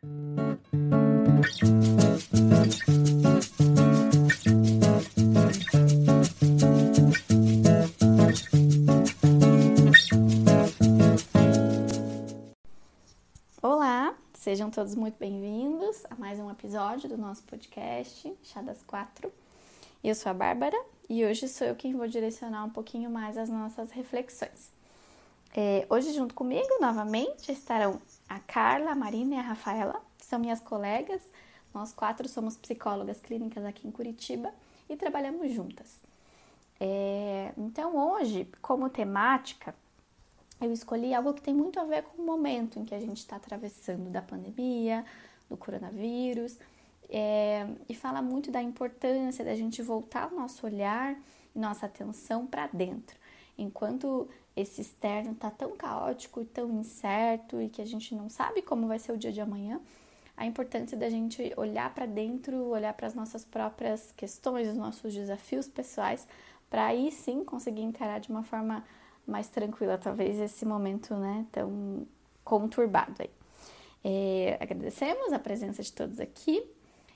[0.00, 0.14] Olá,
[14.34, 19.32] sejam todos muito bem-vindos a mais um episódio do nosso podcast Chá das Quatro.
[20.04, 23.48] Eu sou a Bárbara e hoje sou eu quem vou direcionar um pouquinho mais as
[23.48, 24.70] nossas reflexões.
[25.56, 30.60] É, hoje, junto comigo, novamente, estarão a Carla, a Marina e a Rafaela, são minhas
[30.60, 31.22] colegas.
[31.72, 34.52] Nós quatro somos psicólogas clínicas aqui em Curitiba
[34.88, 36.00] e trabalhamos juntas.
[36.80, 39.74] É, então, hoje, como temática,
[40.60, 43.18] eu escolhi algo que tem muito a ver com o momento em que a gente
[43.18, 45.04] está atravessando da pandemia,
[45.48, 46.58] do coronavírus,
[47.08, 51.16] é, e fala muito da importância da gente voltar o nosso olhar
[51.54, 53.16] e nossa atenção para dentro.
[53.56, 54.28] Enquanto
[54.60, 58.88] esse externo está tão caótico e tão incerto e que a gente não sabe como
[58.88, 59.80] vai ser o dia de amanhã,
[60.36, 65.14] a importância da gente olhar para dentro, olhar para as nossas próprias questões, os nossos
[65.14, 66.26] desafios pessoais,
[66.68, 68.84] para aí sim conseguir encarar de uma forma
[69.26, 72.06] mais tranquila, talvez esse momento né, tão
[72.44, 73.30] conturbado aí.
[74.02, 76.64] É, agradecemos a presença de todos aqui.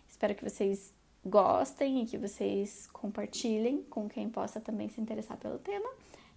[0.08, 0.92] Espero que vocês
[1.24, 5.88] gostem e que vocês compartilhem com quem possa também se interessar pelo tema.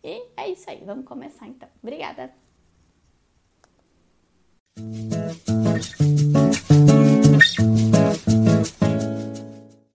[0.07, 1.67] E é isso aí, vamos começar então.
[1.81, 2.29] Obrigada!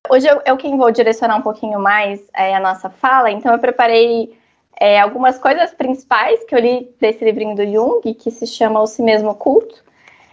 [0.08, 3.60] Hoje eu, eu quem vou direcionar um pouquinho mais é, a nossa fala, então eu
[3.60, 4.36] preparei
[4.80, 8.88] é, algumas coisas principais que eu li desse livrinho do Jung, que se chama O
[8.88, 9.80] Si Mesmo Culto.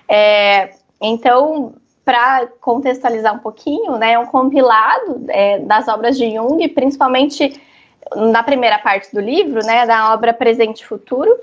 [0.09, 6.67] É, então, para contextualizar um pouquinho, né, é um compilado é, das obras de Jung,
[6.69, 7.61] principalmente
[8.15, 11.37] na primeira parte do livro, né, da obra Presente e Futuro.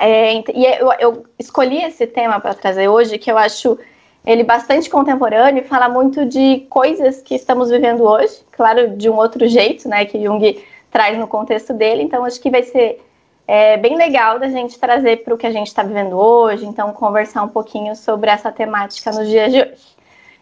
[0.00, 3.78] É, e eu, eu, escolhi esse tema para trazer hoje, que eu acho
[4.24, 9.16] ele bastante contemporâneo e fala muito de coisas que estamos vivendo hoje, claro, de um
[9.16, 12.02] outro jeito, né, que Jung traz no contexto dele.
[12.02, 13.00] Então, acho que vai ser
[13.46, 16.92] é, bem legal da gente trazer para o que a gente está vivendo hoje, então
[16.92, 19.92] conversar um pouquinho sobre essa temática nos dias de hoje.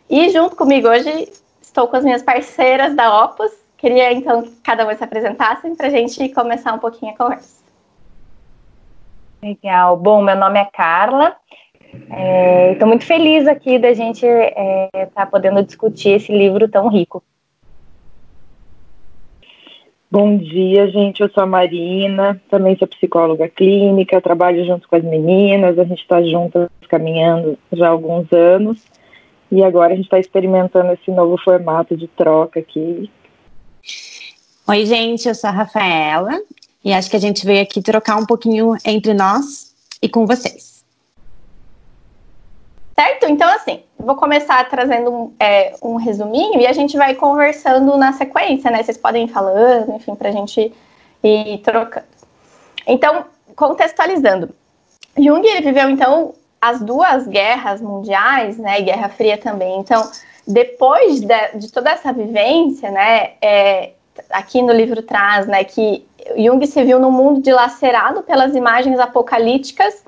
[0.09, 1.32] E junto comigo hoje
[1.62, 3.53] estou com as minhas parceiras da Opus.
[3.81, 7.65] Queria então que cada uma se apresentassem para a gente começar um pouquinho a conversa.
[9.43, 9.97] Legal.
[9.97, 11.35] Bom, meu nome é Carla.
[11.83, 16.89] Estou é, muito feliz aqui da gente estar é, tá podendo discutir esse livro tão
[16.89, 17.23] rico.
[20.11, 21.23] Bom dia, gente.
[21.23, 26.03] Eu sou a Marina, também sou psicóloga clínica, trabalho junto com as meninas, a gente
[26.03, 28.85] está juntas caminhando já há alguns anos
[29.51, 33.11] e agora a gente está experimentando esse novo formato de troca aqui.
[34.69, 36.41] Oi, gente, eu sou a Rafaela
[36.85, 40.85] e acho que a gente veio aqui trocar um pouquinho entre nós e com vocês.
[42.95, 43.27] Certo?
[43.27, 48.71] Então, assim, vou começar trazendo é, um resuminho e a gente vai conversando na sequência,
[48.71, 48.83] né?
[48.83, 50.73] Vocês podem ir falando, enfim, para a gente
[51.23, 52.07] ir trocando.
[52.87, 53.25] Então,
[53.57, 54.55] contextualizando.
[55.19, 58.81] Jung ele viveu, então, as duas guerras mundiais, né?
[58.83, 59.81] Guerra Fria também.
[59.81, 60.11] Então,
[60.53, 63.33] depois de, de toda essa vivência, né?
[63.41, 63.91] É,
[64.31, 65.65] aqui no livro traz, né?
[65.65, 66.05] Que
[66.37, 70.05] Jung se viu num mundo dilacerado pelas imagens apocalípticas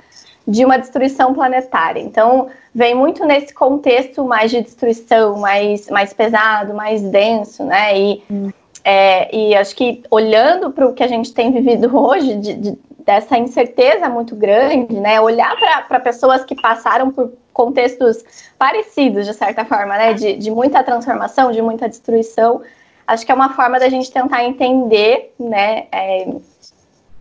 [0.46, 2.00] de uma destruição planetária.
[2.00, 7.98] Então, vem muito nesse contexto mais de destruição, mais, mais pesado, mais denso, né?
[7.98, 8.50] E, hum.
[8.84, 12.78] é, e acho que olhando para o que a gente tem vivido hoje, de, de,
[13.04, 15.20] dessa incerteza muito grande, né?
[15.20, 18.24] Olhar para pessoas que passaram por contextos
[18.58, 20.14] parecidos, de certa forma, né?
[20.14, 22.62] De, de muita transformação, de muita destruição.
[23.06, 25.86] Acho que é uma forma da gente tentar entender, né?
[25.92, 26.28] É,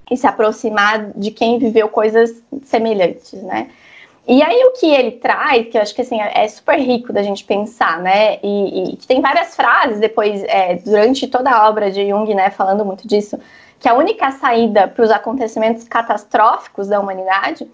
[0.09, 3.69] e se aproximar de quem viveu coisas semelhantes, né?
[4.27, 7.23] E aí o que ele traz, que eu acho que assim, é super rico da
[7.23, 8.37] gente pensar, né?
[8.43, 12.85] E, e tem várias frases depois, é, durante toda a obra de Jung, né, falando
[12.85, 13.39] muito disso,
[13.79, 17.67] que a única saída para os acontecimentos catastróficos da humanidade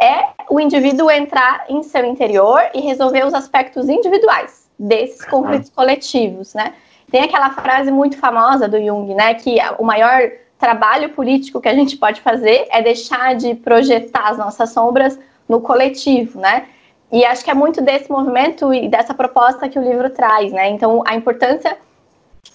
[0.00, 6.54] é o indivíduo entrar em seu interior e resolver os aspectos individuais desses conflitos coletivos,
[6.54, 6.72] né?
[7.10, 11.74] Tem aquela frase muito famosa do Jung, né, que o maior trabalho político que a
[11.74, 15.18] gente pode fazer é deixar de projetar as nossas sombras
[15.48, 16.66] no coletivo, né?
[17.10, 20.68] E acho que é muito desse movimento e dessa proposta que o livro traz, né?
[20.68, 21.76] Então, a importância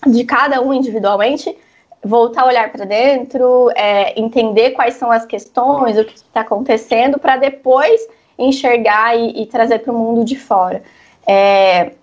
[0.07, 1.57] de cada um individualmente
[2.05, 7.17] voltar a olhar para dentro, é, entender quais são as questões, o que está acontecendo,
[7.17, 7.99] para depois
[8.37, 10.83] enxergar e, e trazer para o mundo de fora.
[11.25, 11.93] É,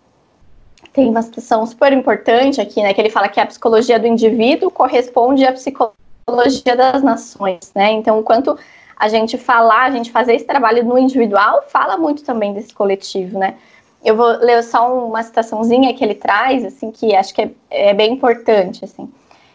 [0.93, 2.93] tem uma questão super importante aqui, né?
[2.93, 7.93] Que ele fala que a psicologia do indivíduo corresponde à psicologia das nações, né?
[7.93, 8.59] Então, o quanto
[8.97, 13.39] a gente falar, a gente fazer esse trabalho no individual, fala muito também desse coletivo,
[13.39, 13.55] né?
[14.05, 17.95] Eu vou ler só uma citaçãozinha que ele traz, assim, que acho que é, é
[17.95, 19.09] bem importante, assim.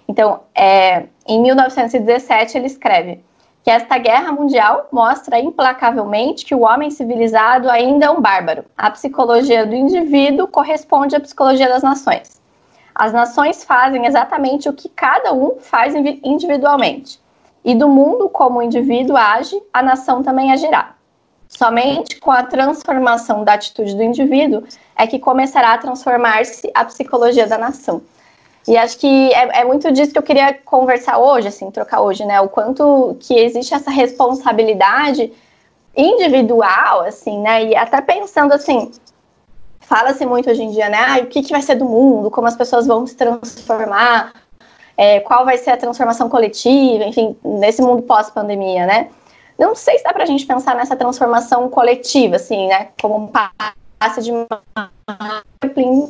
[0.08, 3.24] Então, é, em 1917 ele escreve
[3.64, 8.64] que esta guerra mundial mostra implacavelmente que o homem civilizado ainda é um bárbaro.
[8.78, 12.42] A psicologia do indivíduo corresponde à psicologia das nações.
[12.96, 17.20] As nações fazem exatamente o que cada um faz individualmente.
[17.64, 20.96] E do mundo como o indivíduo age, a nação também agirá.
[21.50, 24.64] Somente com a transformação da atitude do indivíduo
[24.96, 28.02] é que começará a transformar-se a psicologia da nação.
[28.68, 32.26] E acho que é, é, muito disso que eu queria conversar hoje, assim, trocar hoje,
[32.26, 32.42] né?
[32.42, 35.32] O quanto que existe essa responsabilidade
[35.96, 37.64] individual, assim, né?
[37.64, 38.92] E até pensando assim,
[39.80, 40.98] fala-se muito hoje em dia, né?
[41.00, 44.34] Ah, o que, que vai ser do mundo, como as pessoas vão se transformar,
[44.98, 49.10] é, qual vai ser a transformação coletiva, enfim, nesse mundo pós-pandemia, né?
[49.58, 52.90] Não sei se dá para a gente pensar nessa transformação coletiva, assim, né?
[53.02, 53.28] Como um
[54.00, 54.32] passe de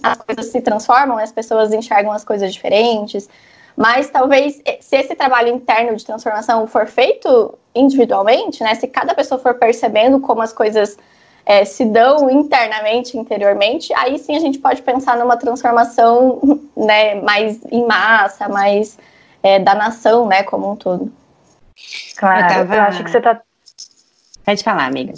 [0.03, 3.29] as coisas se transformam, as pessoas enxergam as coisas diferentes.
[3.75, 8.73] Mas talvez se esse trabalho interno de transformação for feito individualmente, né?
[8.75, 10.97] Se cada pessoa for percebendo como as coisas
[11.45, 16.41] é, se dão internamente, interiormente, aí sim a gente pode pensar numa transformação,
[16.75, 17.15] né?
[17.21, 18.97] Mais em massa, mais
[19.43, 20.41] é, da nação, né?
[20.41, 21.13] Como um todo.
[22.17, 22.41] Claro.
[22.41, 22.75] Eu, tava...
[22.75, 23.41] eu acho que você está
[24.47, 25.11] Pode falar, amiga.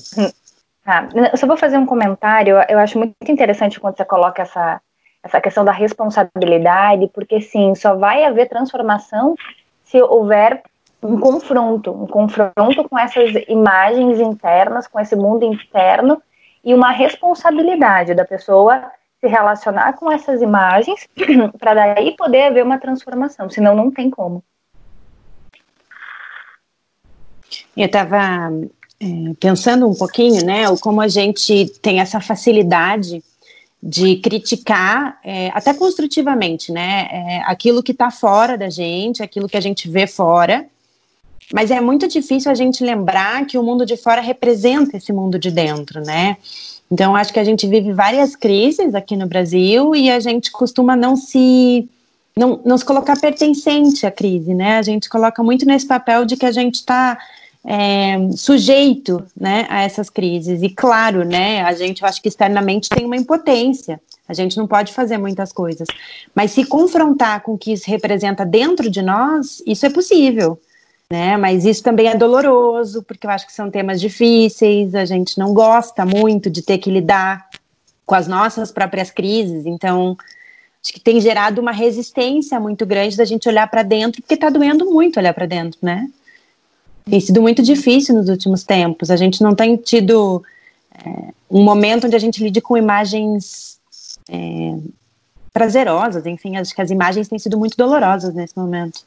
[0.90, 1.08] Tá.
[1.14, 2.56] Eu só vou fazer um comentário.
[2.68, 4.82] Eu acho muito interessante quando você coloca essa,
[5.22, 9.36] essa questão da responsabilidade, porque sim, só vai haver transformação
[9.84, 10.64] se houver
[11.04, 16.20] um confronto, um confronto com essas imagens internas, com esse mundo interno
[16.66, 21.08] e uma responsabilidade da pessoa se relacionar com essas imagens
[21.60, 24.44] para daí poder haver uma transformação, senão não tem como.
[27.78, 28.50] Eu estava
[29.00, 33.24] é, pensando um pouquinho, né, como a gente tem essa facilidade
[33.82, 39.56] de criticar, é, até construtivamente, né, é, aquilo que está fora da gente, aquilo que
[39.56, 40.66] a gente vê fora,
[41.54, 45.40] mas é muito difícil a gente lembrar que o mundo de fora representa esse mundo
[45.40, 46.38] de dentro, né?
[46.92, 50.96] Então, acho que a gente vive várias crises aqui no Brasil e a gente costuma
[50.96, 51.90] não se
[52.36, 54.78] não, não se colocar pertencente à crise, né?
[54.78, 57.18] A gente coloca muito nesse papel de que a gente está
[57.66, 60.62] é, sujeito né, a essas crises.
[60.62, 64.00] E claro, né, a gente, eu acho que externamente tem uma impotência.
[64.28, 65.88] A gente não pode fazer muitas coisas.
[66.36, 70.60] Mas se confrontar com o que isso representa dentro de nós, isso é possível.
[71.10, 71.36] Né?
[71.38, 75.54] Mas isso também é doloroso, porque eu acho que são temas difíceis, a gente não
[75.54, 77.50] gosta muito de ter que lidar
[78.06, 80.18] com as nossas próprias crises, então
[80.84, 84.50] acho que tem gerado uma resistência muito grande da gente olhar para dentro, porque está
[84.50, 86.08] doendo muito olhar para dentro, né?
[87.10, 89.10] Tem sido muito difícil nos últimos tempos.
[89.10, 90.44] A gente não tem tido
[90.94, 93.80] é, um momento onde a gente lide com imagens
[94.30, 94.78] é,
[95.52, 96.26] prazerosas.
[96.26, 99.02] Enfim, acho que as imagens têm sido muito dolorosas nesse momento.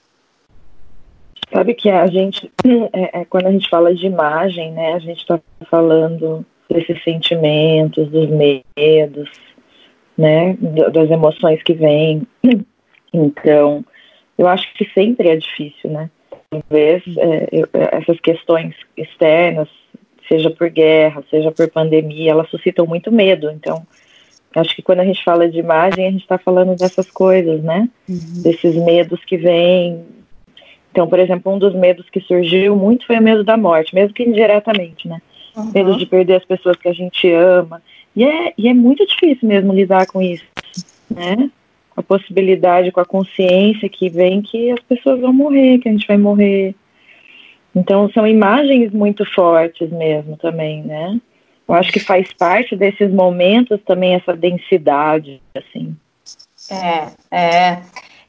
[1.53, 2.51] Sabe que a gente,
[2.93, 5.41] é, é, quando a gente fala de imagem, né, a gente está
[5.71, 9.31] falando desses sentimentos, dos medos,
[10.17, 10.57] né,
[10.93, 12.27] das emoções que vêm.
[13.15, 13.85] Então,
[14.39, 16.09] eu acho que sempre é difícil, né?
[16.53, 19.69] Talvez é, é, essas questões externas,
[20.29, 23.51] seja por guerra, seja por pandemia, elas suscitam muito medo.
[23.51, 23.87] Então,
[24.55, 27.89] acho que quando a gente fala de imagem, a gente está falando dessas coisas, né?
[28.09, 28.43] Uhum.
[28.43, 30.05] Desses medos que vêm.
[30.91, 34.13] Então, por exemplo, um dos medos que surgiu muito foi o medo da morte, mesmo
[34.13, 35.21] que indiretamente, né?
[35.57, 35.71] Uhum.
[35.73, 37.83] Medo de perder as pessoas que a gente ama.
[38.15, 40.45] E é, e é muito difícil mesmo lidar com isso,
[41.11, 41.51] né?
[42.03, 46.07] A possibilidade, com a consciência que vem que as pessoas vão morrer, que a gente
[46.07, 46.75] vai morrer.
[47.75, 51.19] Então são imagens muito fortes mesmo também, né?
[51.67, 55.97] Eu acho que faz parte desses momentos também essa densidade, assim.
[56.71, 57.79] É, é.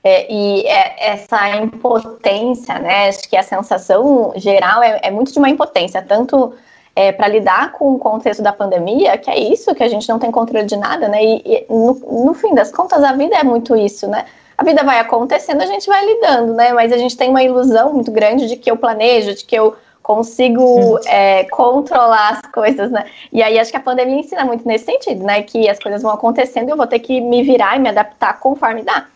[0.03, 3.09] é e é, essa impotência, né?
[3.09, 6.53] Acho que a sensação geral é, é muito de uma impotência, tanto
[6.95, 10.19] é, para lidar com o contexto da pandemia, que é isso, que a gente não
[10.19, 11.23] tem controle de nada, né?
[11.23, 11.93] E, e no,
[12.25, 14.25] no, fim das contas, a vida é muito isso, né?
[14.57, 16.71] A vida vai acontecendo, a gente vai lidando, né?
[16.73, 19.75] Mas a gente tem uma ilusão muito grande de que eu planejo, de que eu
[20.03, 23.05] consigo é, controlar as coisas, né?
[23.31, 25.41] E aí acho que a pandemia ensina muito nesse sentido, né?
[25.41, 28.39] Que as coisas vão acontecendo e eu vou ter que me virar e me adaptar
[28.39, 29.07] conforme dá.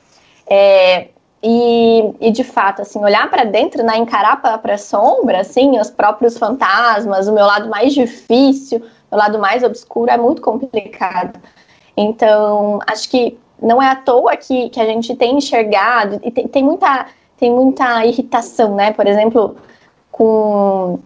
[0.50, 1.10] É,
[1.42, 5.90] e, e, de fato, assim, olhar para dentro, né, encarar para a sombra, assim, os
[5.90, 11.40] próprios fantasmas, o meu lado mais difícil, o lado mais obscuro é muito complicado.
[11.96, 16.48] Então, acho que não é à toa que, que a gente tem enxergado, e tem,
[16.48, 18.92] tem, muita, tem muita irritação, né?
[18.92, 19.56] Por exemplo,
[20.12, 21.00] com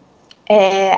[0.47, 0.97] é,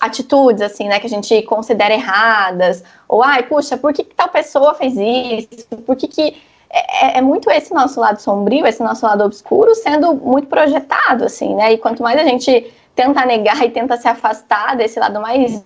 [0.00, 4.28] atitudes, assim, né, que a gente considera erradas, ou, ai, puxa, por que, que tal
[4.28, 5.76] pessoa fez isso?
[5.86, 6.36] Por que que...
[6.74, 11.54] É, é, muito esse nosso lado sombrio, esse nosso lado obscuro sendo muito projetado, assim,
[11.54, 15.62] né, e quanto mais a gente tenta negar e tenta se afastar desse lado mais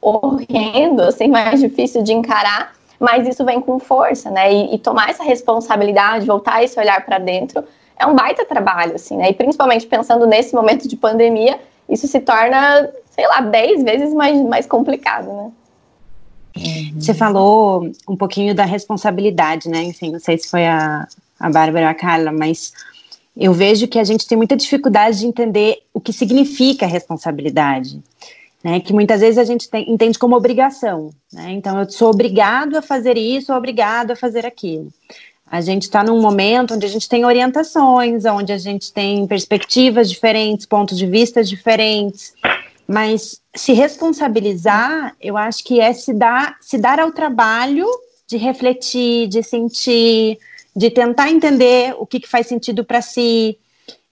[0.00, 5.10] horrendo, assim, mais difícil de encarar, mas isso vem com força, né, e, e tomar
[5.10, 7.62] essa responsabilidade, voltar esse olhar para dentro,
[7.98, 12.20] é um baita trabalho, assim, né, e principalmente pensando nesse momento de pandemia, isso se
[12.20, 15.50] torna, sei lá, dez vezes mais, mais complicado, né?
[16.98, 19.82] Você falou um pouquinho da responsabilidade, né?
[19.82, 21.06] Enfim, não sei se foi a,
[21.38, 22.72] a Bárbara ou a Carla, mas
[23.36, 28.00] eu vejo que a gente tem muita dificuldade de entender o que significa responsabilidade.
[28.64, 31.10] Né, que muitas vezes a gente tem, entende como obrigação.
[31.32, 31.52] Né?
[31.52, 34.92] Então, eu sou obrigado a fazer isso, obrigado a fazer aquilo.
[35.48, 40.10] A gente está num momento onde a gente tem orientações, onde a gente tem perspectivas
[40.10, 42.34] diferentes, pontos de vista diferentes,
[42.86, 47.86] mas se responsabilizar, eu acho que é se dar, se dar ao trabalho
[48.26, 50.38] de refletir, de sentir,
[50.74, 53.58] de tentar entender o que, que faz sentido para si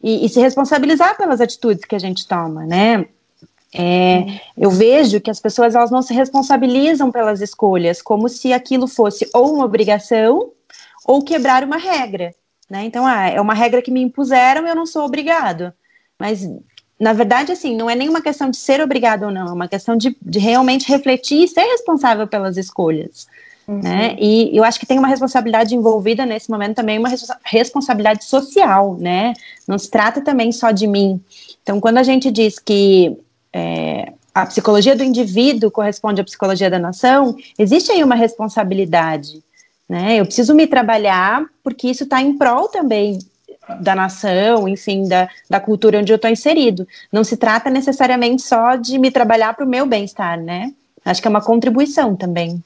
[0.03, 3.07] e, e, se responsabilizar pelas atitudes que a gente toma, né?
[3.77, 8.87] É, eu vejo que as pessoas elas não se responsabilizam pelas escolhas, como se aquilo
[8.87, 10.53] fosse ou uma obrigação
[11.05, 12.35] ou quebrar uma regra,
[12.71, 12.85] né?
[12.85, 15.73] Então, ah, é uma regra que me impuseram eu não sou obrigado.
[16.19, 16.47] Mas,
[16.99, 19.97] na verdade, assim, não é nenhuma questão de ser obrigado ou não, é uma questão
[19.97, 23.27] de, de realmente refletir e ser responsável pelas escolhas.
[23.67, 23.81] Uhum.
[23.83, 24.17] Né?
[24.19, 27.11] E eu acho que tem uma responsabilidade envolvida nesse momento também, uma
[27.45, 29.33] responsabilidade social, né?
[29.67, 31.19] Não se trata também só de mim.
[31.63, 33.17] Então, quando a gente diz que
[33.53, 39.43] é, a psicologia do indivíduo corresponde à psicologia da nação, existe aí uma responsabilidade
[39.89, 40.17] né?
[40.19, 43.19] Eu preciso me trabalhar porque isso está em prol também
[43.81, 46.87] da nação, enfim, da, da cultura onde eu estou inserido.
[47.13, 50.73] Não se trata necessariamente só de me trabalhar para o meu bem-estar, né?
[51.05, 52.63] Acho que é uma contribuição também.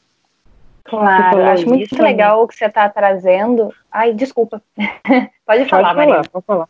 [0.85, 3.73] Claro, acho muito isso, legal o que você está trazendo.
[3.93, 4.63] Ai, desculpa.
[5.45, 6.69] pode falar, pode falar, Pode falar.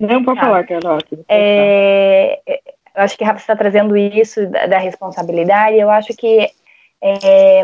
[0.00, 0.46] Não, pode tá.
[0.46, 0.98] falar, Carol.
[1.28, 2.60] É, é,
[2.96, 5.76] eu acho que Rafa está trazendo isso da, da, responsabilidade.
[5.78, 6.50] Eu acho que
[7.02, 7.62] é,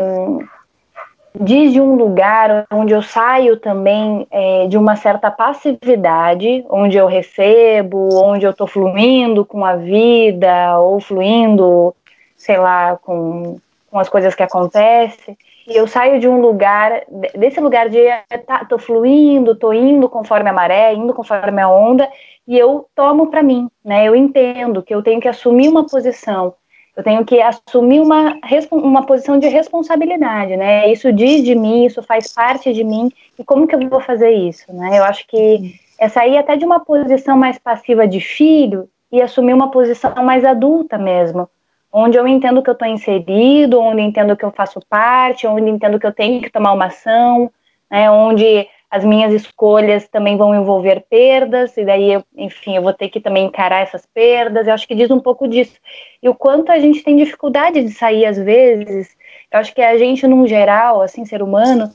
[1.39, 7.07] diz de um lugar onde eu saio também é, de uma certa passividade, onde eu
[7.07, 11.95] recebo, onde eu estou fluindo com a vida, ou fluindo,
[12.35, 15.37] sei lá, com, com as coisas que acontecem.
[15.67, 17.03] E eu saio de um lugar,
[17.37, 17.99] desse lugar de
[18.45, 22.09] tá, tô fluindo, tô indo conforme a maré, indo conforme a onda,
[22.47, 24.07] e eu tomo para mim, né?
[24.07, 26.53] Eu entendo que eu tenho que assumir uma posição
[26.97, 28.39] eu tenho que assumir uma,
[28.71, 30.91] uma posição de responsabilidade, né?
[30.91, 34.31] Isso diz de mim, isso faz parte de mim, e como que eu vou fazer
[34.31, 34.97] isso, né?
[34.97, 39.53] Eu acho que é sair até de uma posição mais passiva de filho e assumir
[39.53, 41.47] uma posição mais adulta mesmo,
[41.93, 45.69] onde eu entendo que eu estou inserido, onde eu entendo que eu faço parte, onde
[45.69, 47.51] eu entendo que eu tenho que tomar uma ação,
[47.91, 48.09] né?
[48.09, 53.09] Onde as minhas escolhas também vão envolver perdas, e daí, eu, enfim, eu vou ter
[53.09, 54.65] que também encarar essas perdas.
[54.65, 55.77] Eu acho que diz um pouco disso.
[56.23, 59.15] E o quanto a gente tem dificuldade de sair às vezes.
[59.51, 61.91] Eu acho que a gente, num geral, assim, ser humano,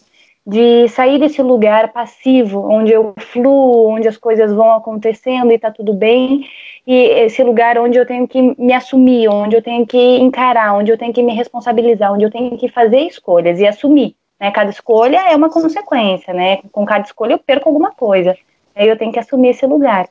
[0.47, 5.71] de sair desse lugar passivo, onde eu fluo, onde as coisas vão acontecendo e tá
[5.71, 6.47] tudo bem,
[6.87, 10.91] e esse lugar onde eu tenho que me assumir, onde eu tenho que encarar, onde
[10.91, 14.17] eu tenho que me responsabilizar, onde eu tenho que fazer escolhas e assumir.
[14.43, 14.51] Né?
[14.51, 16.57] Cada escolha é uma consequência, né?
[16.73, 18.37] Com cada escolha eu perco alguma coisa.
[18.75, 20.09] Aí eu tenho que assumir esse lugar,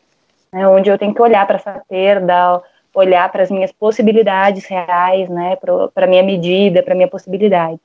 [0.54, 0.66] né?
[0.70, 2.62] onde eu tenho que olhar para essa perda,
[2.96, 5.58] olhar para as minhas possibilidades reais, né?
[5.94, 7.78] Para minha medida, para minha possibilidade.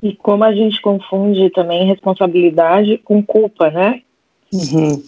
[0.00, 4.02] E como a gente confunde também responsabilidade com culpa, né?
[4.52, 5.02] Uhum.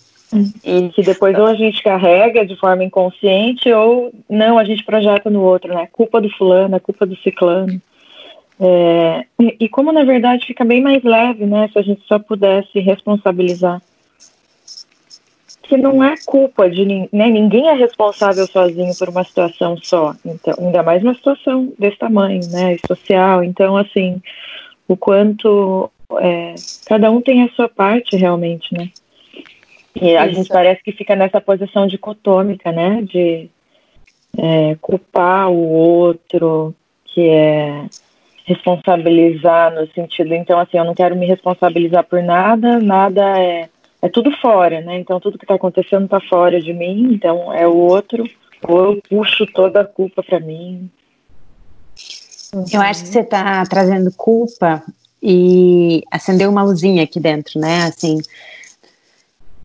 [0.65, 5.31] E que depois ou a gente carrega de forma inconsciente ou não, a gente projeta
[5.31, 5.89] no outro, né?
[5.93, 7.81] Culpa do fulano, é culpa do ciclano.
[8.59, 9.27] É,
[9.61, 11.69] e como na verdade fica bem mais leve, né?
[11.73, 13.81] Se a gente só pudesse responsabilizar.
[15.63, 20.15] Que não é culpa de né, ninguém é responsável sozinho por uma situação só.
[20.25, 22.77] Então, ainda mais uma situação desse tamanho, né?
[22.87, 23.43] Social.
[23.45, 24.21] Então, assim,
[24.89, 26.55] o quanto é,
[26.87, 28.91] cada um tem a sua parte realmente, né?
[29.95, 30.37] E a Isso.
[30.37, 33.03] gente parece que fica nessa posição dicotômica, né?
[33.03, 33.49] De
[34.37, 36.75] é, culpar o outro,
[37.05, 37.85] que é
[38.45, 43.71] responsabilizar no sentido, então assim, eu não quero me responsabilizar por nada, nada é,
[44.03, 44.99] é tudo fora, né?
[44.99, 48.29] Então tudo que está acontecendo está fora de mim, então é o outro,
[48.63, 50.91] ou eu puxo toda a culpa para mim.
[52.73, 54.83] Eu acho que você está trazendo culpa
[55.23, 57.85] e acendeu uma luzinha aqui dentro, né?
[57.85, 58.19] Assim,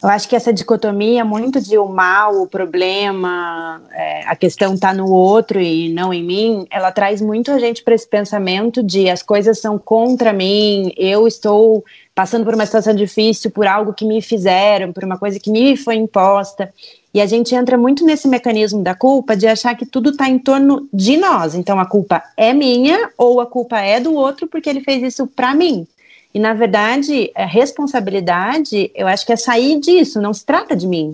[0.01, 4.93] Eu acho que essa dicotomia muito de o mal, o problema, é, a questão está
[4.93, 9.09] no outro e não em mim, ela traz muito a gente para esse pensamento de
[9.09, 11.83] as coisas são contra mim, eu estou
[12.15, 15.75] passando por uma situação difícil, por algo que me fizeram, por uma coisa que me
[15.75, 16.73] foi imposta.
[17.13, 20.39] E a gente entra muito nesse mecanismo da culpa de achar que tudo está em
[20.39, 21.55] torno de nós.
[21.55, 25.27] Então a culpa é minha ou a culpa é do outro porque ele fez isso
[25.27, 25.85] para mim.
[26.33, 30.87] E, na verdade, a responsabilidade, eu acho que é sair disso, não se trata de
[30.87, 31.11] mim.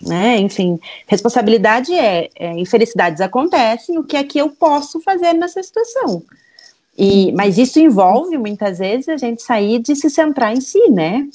[0.00, 0.38] Né?
[0.38, 6.22] Enfim, responsabilidade é, é infelicidades acontecem, o que é que eu posso fazer nessa situação?
[6.96, 11.28] E, mas isso envolve, muitas vezes, a gente sair de se centrar em si, né?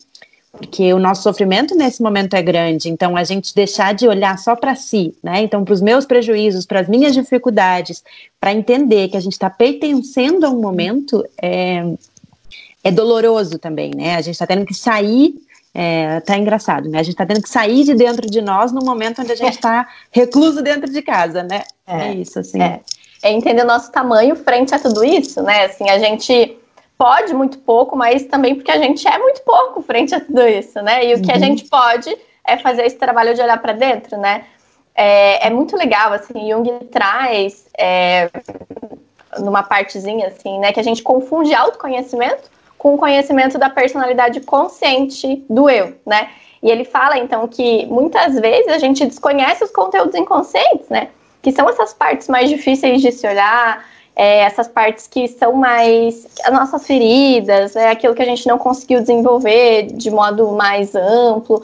[0.51, 4.55] Porque o nosso sofrimento nesse momento é grande, então a gente deixar de olhar só
[4.55, 5.41] para si, né?
[5.41, 8.03] Então, para os meus prejuízos, para as minhas dificuldades,
[8.39, 11.83] para entender que a gente está pertencendo a um momento, é,
[12.83, 14.15] é doloroso também, né?
[14.15, 15.35] A gente está tendo que sair,
[15.73, 16.99] é, tá engraçado, né?
[16.99, 19.55] A gente está tendo que sair de dentro de nós no momento onde a gente
[19.55, 21.63] está recluso dentro de casa, né?
[21.87, 22.61] É, é isso, assim.
[22.61, 22.81] É.
[23.21, 25.65] é entender o nosso tamanho frente a tudo isso, né?
[25.65, 26.57] Assim, a gente
[26.97, 30.81] pode muito pouco, mas também porque a gente é muito pouco frente a tudo isso,
[30.81, 31.05] né?
[31.05, 31.41] E o que a uhum.
[31.41, 34.43] gente pode é fazer esse trabalho de olhar para dentro, né?
[34.93, 38.29] É, é, muito legal, assim, Jung traz é,
[39.39, 42.52] numa partezinha, assim, né, que a gente confunde autoconhecimento
[42.83, 46.31] com o conhecimento da personalidade consciente do eu, né?
[46.61, 51.07] E ele fala, então, que muitas vezes a gente desconhece os conteúdos inconscientes, né?
[51.41, 56.27] Que são essas partes mais difíceis de se olhar, é, essas partes que são mais
[56.43, 61.63] as nossas feridas, é aquilo que a gente não conseguiu desenvolver de modo mais amplo.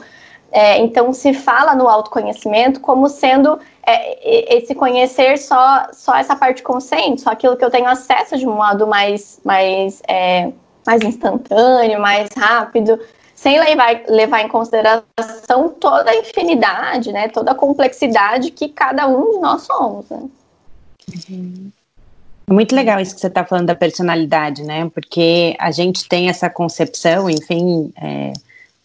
[0.50, 6.62] É, então, se fala no autoconhecimento como sendo é, esse conhecer só, só essa parte
[6.62, 10.50] consciente, só aquilo que eu tenho acesso de um modo mais, mais é,
[10.86, 12.98] mais instantâneo, mais rápido,
[13.34, 19.32] sem levar, levar em consideração toda a infinidade, né, toda a complexidade que cada um
[19.32, 20.08] de nós somos.
[20.10, 20.28] Né?
[21.28, 21.70] Uhum.
[22.50, 24.90] Muito legal isso que você está falando da personalidade, né?
[24.92, 28.32] Porque a gente tem essa concepção, enfim, é,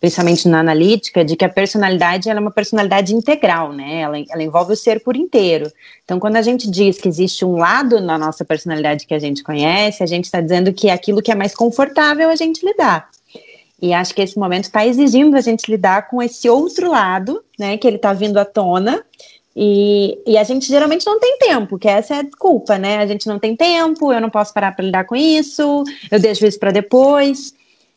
[0.05, 4.01] principalmente na analítica, de que a personalidade é uma personalidade integral, né?
[4.01, 5.71] Ela, ela, envolve o ser por inteiro.
[6.03, 9.41] Então, quando a gente diz que existe um lado na nossa personalidade que a gente
[9.41, 13.09] conhece, a gente está dizendo que é aquilo que é mais confortável a gente lidar.
[13.81, 17.75] E acho que esse momento está exigindo a gente lidar com esse outro lado, né?
[17.75, 19.03] Que ele está vindo à tona.
[19.55, 22.99] E, e, a gente geralmente não tem tempo, que essa é a desculpa, né?
[22.99, 26.45] A gente não tem tempo, eu não posso parar para lidar com isso, eu deixo
[26.45, 27.55] isso para depois.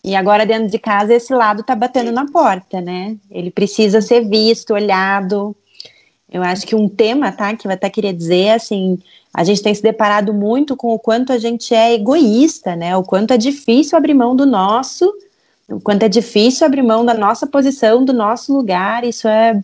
[0.08, 3.14] E agora, dentro de casa, esse lado tá batendo na porta, né?
[3.30, 5.54] Ele precisa ser visto, olhado.
[6.32, 8.98] Eu acho que um tema, tá, que eu até queria dizer, assim,
[9.34, 12.96] a gente tem se deparado muito com o quanto a gente é egoísta, né?
[12.96, 15.12] O quanto é difícil abrir mão do nosso,
[15.68, 19.04] o quanto é difícil abrir mão da nossa posição, do nosso lugar.
[19.04, 19.60] Isso é,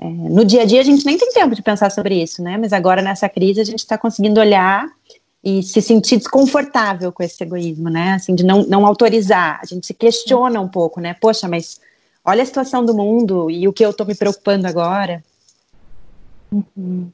[0.00, 2.56] é no dia a dia a gente nem tem tempo de pensar sobre isso, né?
[2.56, 4.88] Mas agora nessa crise a gente está conseguindo olhar
[5.42, 8.14] e se sentir desconfortável com esse egoísmo, né?
[8.14, 9.58] Assim, de não, não autorizar.
[9.62, 11.14] A gente se questiona um pouco, né?
[11.20, 11.80] Poxa, mas
[12.24, 15.22] olha a situação do mundo e o que eu estou me preocupando agora.
[16.52, 17.10] Uhum.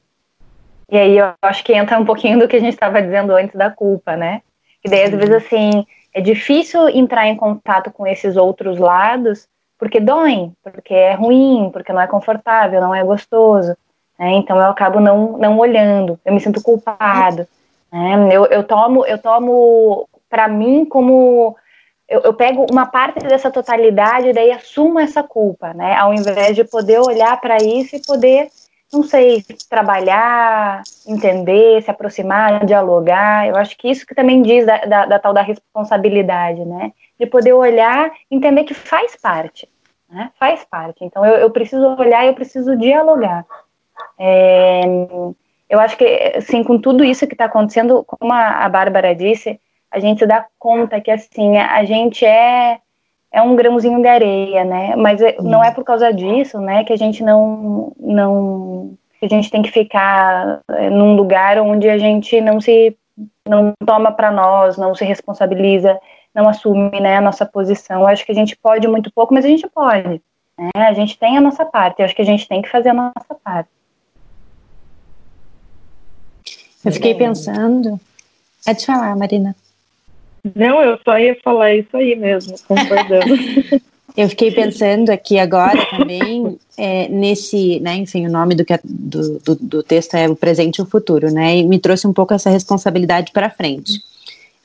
[0.91, 3.55] E aí eu acho que entra um pouquinho do que a gente estava dizendo antes
[3.55, 4.41] da culpa, né?
[4.81, 9.47] Que daí, às vezes, assim, é difícil entrar em contato com esses outros lados
[9.79, 13.75] porque doem, porque é ruim, porque não é confortável, não é gostoso.
[14.19, 14.33] Né?
[14.33, 17.47] Então eu acabo não, não olhando, eu me sinto culpado.
[17.91, 18.29] Né?
[18.31, 21.55] Eu, eu tomo, eu tomo para mim como
[22.07, 25.95] eu, eu, pego uma parte dessa totalidade e daí assumo essa culpa, né?
[25.95, 28.49] Ao invés de poder olhar para isso e poder,
[28.91, 33.47] não sei, trabalhar, entender, se aproximar, dialogar.
[33.47, 36.91] Eu acho que isso que também diz da, da, da tal da responsabilidade, né?
[37.19, 39.69] De poder olhar, entender que faz parte,
[40.09, 40.31] né?
[40.39, 41.03] Faz parte.
[41.03, 43.45] Então eu, eu preciso olhar, eu preciso dialogar.
[44.17, 44.81] É,
[45.69, 46.05] eu acho que,
[46.35, 49.59] assim, com tudo isso que está acontecendo, como a, a Bárbara disse,
[49.91, 52.79] a gente dá conta que, assim, a gente é,
[53.31, 54.95] é um grãozinho de areia, né?
[54.95, 59.29] Mas é, não é por causa disso, né, que a gente não, não, que a
[59.29, 62.97] gente tem que ficar é, num lugar onde a gente não se,
[63.47, 65.99] não toma para nós, não se responsabiliza,
[66.33, 68.01] não assume, né, a nossa posição.
[68.01, 70.21] Eu acho que a gente pode muito pouco, mas a gente pode,
[70.57, 70.71] né?
[70.75, 72.93] A gente tem a nossa parte, eu acho que a gente tem que fazer a
[72.93, 73.69] nossa parte.
[76.83, 77.99] Eu fiquei pensando.
[78.65, 79.55] Pode falar, Marina.
[80.55, 83.35] Não, eu só ia falar isso aí mesmo, concordando.
[84.15, 88.79] eu fiquei pensando aqui agora também é, nesse, né, enfim, o nome do, que, é,
[88.83, 92.13] do, do, do, texto é o presente e o futuro, né, e me trouxe um
[92.13, 94.01] pouco essa responsabilidade para frente.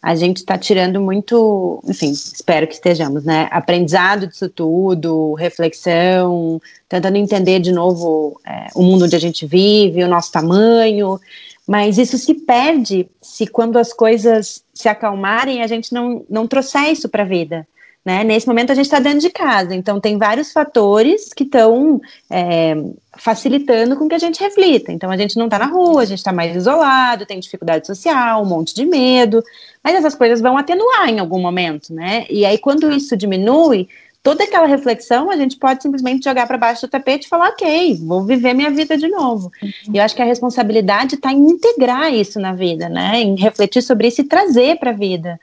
[0.01, 3.49] a gente está tirando muito, enfim, espero que estejamos, né?
[3.51, 10.05] Aprendizado disso tudo, reflexão, tentando entender de novo é, o mundo onde a gente vive,
[10.05, 11.19] o nosso tamanho,
[11.67, 16.91] mas isso se perde se quando as coisas se acalmarem a gente não, não trouxer
[16.91, 17.67] isso para a vida.
[18.05, 18.23] Né?
[18.23, 21.99] Nesse momento a gente está dentro de casa, então tem vários fatores que estão
[22.29, 22.75] é,
[23.17, 24.93] facilitando com que a gente reflita.
[24.93, 28.43] Então a gente não está na rua, a gente está mais isolado, tem dificuldade social,
[28.43, 29.43] um monte de medo,
[29.83, 32.27] mas essas coisas vão atenuar em algum momento, né?
[32.29, 33.89] E aí quando isso diminui,
[34.25, 37.95] toda aquela reflexão a gente pode simplesmente jogar para baixo do tapete e falar, ok,
[38.03, 39.53] vou viver minha vida de novo.
[39.63, 39.93] Uhum.
[39.93, 43.21] E eu acho que a responsabilidade está em integrar isso na vida, né?
[43.21, 45.39] Em refletir sobre isso e trazer para a vida.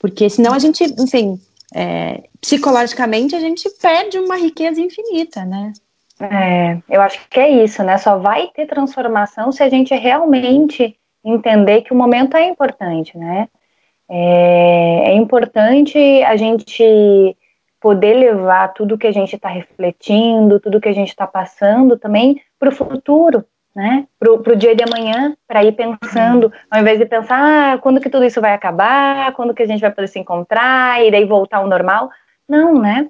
[0.00, 1.40] Porque senão a gente, enfim,
[1.72, 5.72] é, psicologicamente a gente perde uma riqueza infinita, né?
[6.20, 7.98] É, eu acho que é isso, né?
[7.98, 13.48] Só vai ter transformação se a gente realmente entender que o momento é importante, né?
[14.08, 17.36] É, é importante a gente
[17.80, 22.40] poder levar tudo que a gente está refletindo, tudo que a gente está passando também
[22.58, 24.06] para o futuro, né?
[24.18, 28.10] Para o dia de amanhã, para ir pensando, ao invés de pensar ah, quando que
[28.10, 31.58] tudo isso vai acabar, quando que a gente vai poder se encontrar e daí voltar
[31.58, 32.10] ao normal.
[32.48, 33.08] Não, né?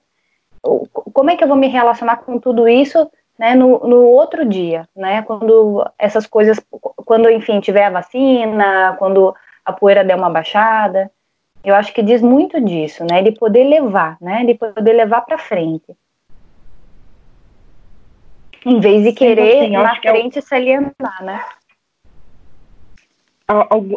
[0.61, 4.89] Como é que eu vou me relacionar com tudo isso né, no, no outro dia,
[4.95, 5.23] né?
[5.23, 6.61] Quando essas coisas,
[7.07, 11.11] quando enfim tiver a vacina, quando a poeira der uma baixada,
[11.65, 13.23] eu acho que diz muito disso, né?
[13.23, 14.45] De poder levar, né?
[14.45, 15.97] De poder levar para frente.
[18.65, 20.43] Em vez de querer assim, na frente é o...
[20.43, 21.45] se alientar, né?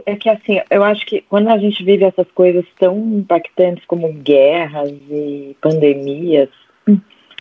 [0.06, 4.12] É que assim, eu acho que quando a gente vive essas coisas tão impactantes como
[4.14, 6.50] guerras e pandemias,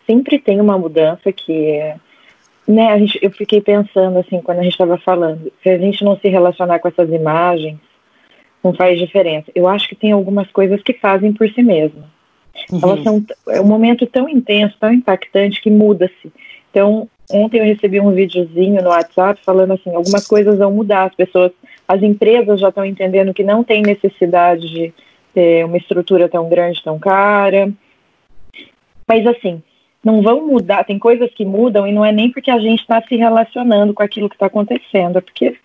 [0.07, 1.95] sempre tem uma mudança que
[2.67, 6.05] né, a gente, eu fiquei pensando assim, quando a gente estava falando, se a gente
[6.05, 7.79] não se relacionar com essas imagens,
[8.63, 9.51] não faz diferença.
[9.55, 12.05] Eu acho que tem algumas coisas que fazem por si mesmas.
[12.71, 12.81] Uhum.
[12.83, 16.33] Elas são é um momento tão intenso, tão impactante que muda-se.
[16.71, 21.15] Então, ontem eu recebi um videozinho no WhatsApp falando assim, algumas coisas vão mudar, as
[21.15, 21.53] pessoas,
[21.87, 24.93] as empresas já estão entendendo que não tem necessidade de
[25.33, 27.73] ter uma estrutura tão grande, tão cara.
[29.09, 29.63] Mas assim,
[30.05, 33.03] não vão mudar, tem coisas que mudam e não é nem porque a gente está
[33.03, 35.57] se relacionando com aquilo que está acontecendo, é porque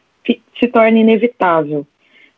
[0.59, 1.85] se torna inevitável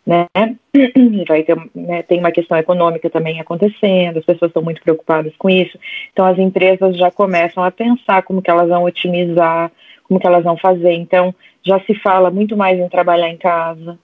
[0.08, 0.26] né?
[1.28, 5.50] Vai ter, né, tem uma questão econômica também acontecendo, as pessoas estão muito preocupadas com
[5.50, 5.78] isso.
[6.14, 9.70] Então as empresas já começam a pensar como que elas vão otimizar,
[10.04, 10.94] como que elas vão fazer.
[10.94, 14.00] Então já se fala muito mais em trabalhar em casa.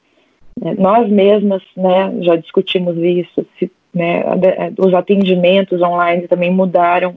[0.59, 0.75] Né?
[0.77, 3.45] Nós mesmas, né, já discutimos isso.
[3.57, 4.23] Se, né,
[4.77, 7.15] os atendimentos online também mudaram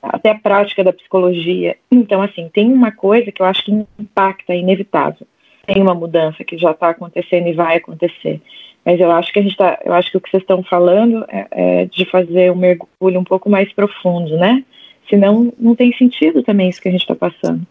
[0.00, 1.76] até a prática da psicologia.
[1.92, 5.26] Então assim tem uma coisa que eu acho que impacta, é inevitável
[5.68, 8.40] tem uma mudança que já está acontecendo e vai acontecer.
[8.84, 11.24] Mas eu acho que a gente tá, eu acho que o que vocês estão falando
[11.28, 14.64] é, é, de fazer um mergulho um pouco mais profundo, né?
[15.10, 17.66] Senão não tem sentido também isso que a gente está passando.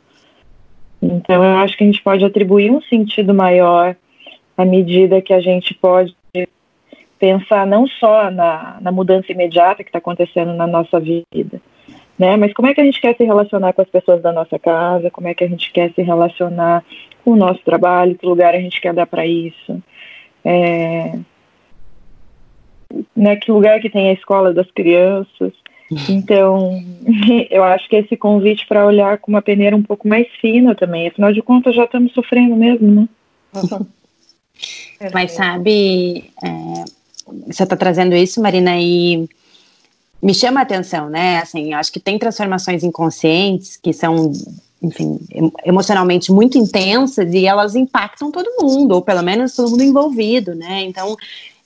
[1.02, 3.96] Então eu acho que a gente pode atribuir um sentido maior
[4.56, 6.16] à medida que a gente pode
[7.20, 11.60] pensar não só na, na mudança imediata que está acontecendo na nossa vida,
[12.18, 12.36] né?
[12.36, 15.12] Mas como é que a gente quer se relacionar com as pessoas da nossa casa?
[15.12, 16.84] Como é que a gente quer se relacionar
[17.24, 18.18] com o nosso trabalho?
[18.18, 19.82] Que lugar a gente quer dar para isso?
[20.44, 21.18] É,
[23.16, 25.54] né, que lugar que tem a escola das crianças?
[26.10, 26.84] Então,
[27.50, 31.08] eu acho que esse convite para olhar com uma peneira um pouco mais fina também.
[31.08, 33.10] Afinal de contas, já estamos sofrendo mesmo, né?
[35.14, 36.84] Mas sabe, é,
[37.46, 39.30] você está trazendo isso, Marina, e
[40.22, 41.40] me chama a atenção, né?
[41.40, 44.32] Assim, acho que tem transformações inconscientes que são,
[44.82, 45.20] enfim,
[45.64, 50.84] emocionalmente muito intensas e elas impactam todo mundo, ou pelo menos todo mundo envolvido, né?
[50.84, 51.16] Então,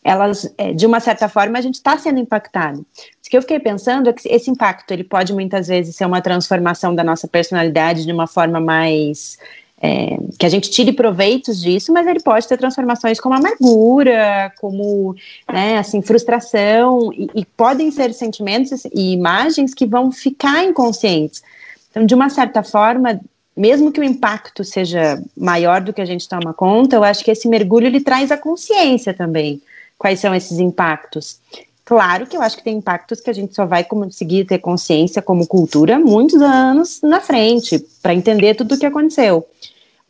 [0.04, 2.80] elas, é, de uma certa forma, a gente está sendo impactado.
[2.80, 2.86] O
[3.32, 6.94] que eu fiquei pensando é que esse impacto, ele pode muitas vezes ser uma transformação
[6.94, 9.38] da nossa personalidade de uma forma mais
[9.82, 15.16] é, que a gente tire proveitos disso, mas ele pode ter transformações como amargura, como
[15.52, 21.42] né, assim, frustração, e, e, podem ser sentimentos e imagens que vão ficar inconscientes.
[21.90, 23.20] Então, de uma certa forma,
[23.58, 27.32] mesmo que o impacto seja maior do que a gente toma conta, eu acho que
[27.32, 29.60] esse mergulho ele traz a consciência também.
[29.98, 31.40] Quais são esses impactos?
[31.84, 35.22] Claro que eu acho que tem impactos que a gente só vai conseguir ter consciência
[35.22, 39.46] como cultura muitos anos na frente, para entender tudo o que aconteceu.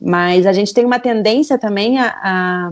[0.02, 2.72] Mas a gente tem uma tendência também a, a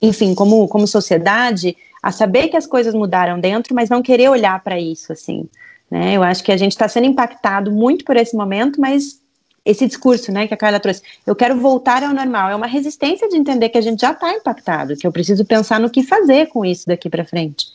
[0.00, 4.60] enfim, como, como sociedade, a saber que as coisas mudaram dentro, mas não querer olhar
[4.62, 5.48] para isso, assim.
[5.88, 6.16] Né?
[6.16, 9.20] Eu acho que a gente está sendo impactado muito por esse momento, mas
[9.64, 13.28] esse discurso, né, que a Carla trouxe, eu quero voltar ao normal, é uma resistência
[13.28, 16.48] de entender que a gente já está impactado, que eu preciso pensar no que fazer
[16.48, 17.66] com isso daqui para frente.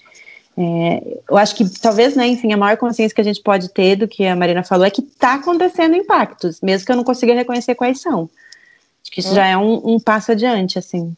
[0.58, 3.96] É, eu acho que talvez, né, enfim, a maior consciência que a gente pode ter
[3.96, 7.34] do que a Marina falou é que está acontecendo impactos, mesmo que eu não consiga
[7.34, 8.30] reconhecer quais são.
[9.18, 11.18] Que isso já é um, um, passo adiante, assim.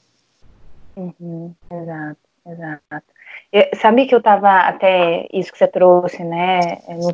[0.96, 3.06] Uhum, exato, exato.
[3.52, 6.78] Eu, sabe que eu estava até isso que você trouxe, né?
[6.88, 7.12] É, no,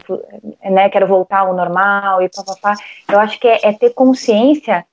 [0.75, 2.75] né quero voltar ao normal e papapá.
[3.11, 4.85] Eu acho que é, é ter consciência,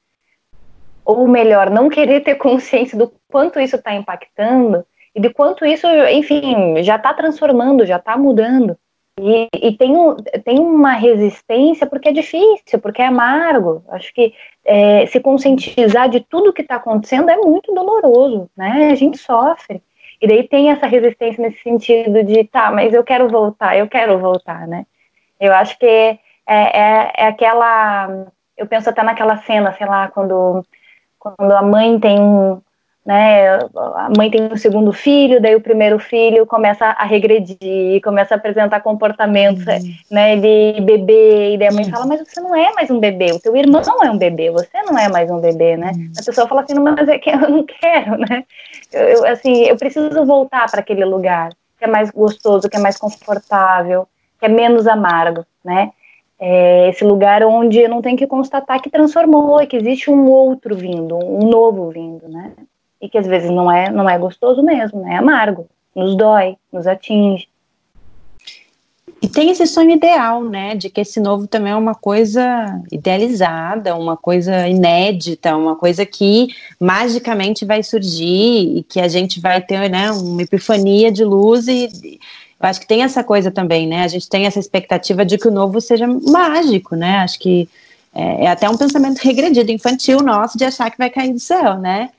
[1.04, 5.86] ou melhor, não querer ter consciência do quanto isso está impactando e de quanto isso,
[6.10, 8.78] enfim, já está transformando, já está mudando.
[9.24, 13.84] E, e, tem, um, tem uma resistência porque é difícil, porque é amargo.
[13.88, 18.90] Acho que é, se conscientizar de tudo que está acontecendo é muito doloroso, né?
[18.90, 19.80] A gente sofre.
[20.20, 24.18] E daí tem essa resistência nesse sentido de, tá, mas eu quero voltar, eu quero
[24.18, 24.84] voltar, né?
[25.38, 28.26] Eu acho que é, é, é aquela.
[28.56, 30.64] Eu penso até naquela cena, sei lá, quando,
[31.18, 32.60] quando a mãe tem um,
[33.04, 33.58] né?
[33.74, 38.36] A mãe tem um segundo filho, daí o primeiro filho começa a regredir, começa a
[38.36, 39.94] apresentar comportamentos, uhum.
[40.10, 43.32] né, de bebê, e daí a mãe fala, mas você não é mais um bebê,
[43.32, 45.92] o teu irmão é um bebê, você não é mais um bebê, né?
[45.94, 46.12] Uhum.
[46.16, 48.44] A pessoa fala assim, mas é que eu não quero, né?
[48.92, 52.96] Eu, assim, eu preciso voltar para aquele lugar que é mais gostoso, que é mais
[52.96, 54.06] confortável,
[54.38, 55.90] que é menos amargo, né?
[56.38, 60.76] É esse lugar onde eu não tenho que constatar que transformou, que existe um outro
[60.76, 62.52] vindo, um novo vindo, né?
[63.02, 65.14] E que às vezes não é, não é gostoso mesmo, né?
[65.14, 67.48] é amargo, nos dói, nos atinge.
[69.20, 73.94] E tem esse sonho ideal, né, de que esse novo também é uma coisa idealizada,
[73.94, 76.48] uma coisa inédita, uma coisa que
[76.80, 82.18] magicamente vai surgir e que a gente vai ter, né, uma epifania de luz e
[82.60, 85.46] eu acho que tem essa coisa também, né, a gente tem essa expectativa de que
[85.46, 87.68] o novo seja mágico, né, acho que
[88.12, 91.78] é, é até um pensamento regredido, infantil nosso, de achar que vai cair do céu,
[91.78, 92.10] né,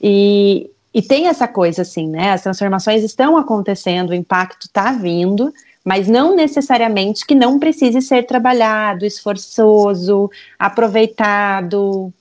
[0.00, 2.32] e, e tem essa coisa assim, né?
[2.32, 5.52] As transformações estão acontecendo, o impacto está vindo,
[5.84, 12.12] mas não necessariamente que não precise ser trabalhado, esforçoso, aproveitado.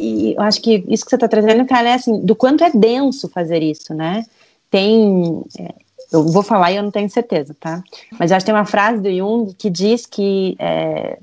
[0.00, 2.70] E eu acho que isso que você está trazendo, cara, é assim, do quanto é
[2.70, 4.24] denso fazer isso, né?
[4.70, 5.42] Tem.
[5.58, 5.74] É,
[6.12, 7.82] eu vou falar e eu não tenho certeza, tá?
[8.18, 11.18] Mas acho que tem uma frase do Jung que diz que é,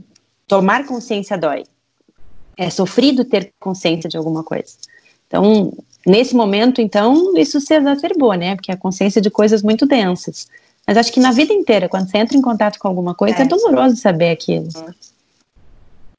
[0.48, 1.64] tomar consciência dói.
[2.58, 4.76] É sofrido ter consciência de alguma coisa.
[5.34, 5.74] Então,
[6.06, 8.56] nesse momento, então, isso se exacerbou, né?
[8.56, 10.48] Porque a consciência de coisas muito densas.
[10.86, 13.42] Mas acho que na vida inteira, quando você entra em contato com alguma coisa, é,
[13.42, 14.68] é doloroso saber aquilo.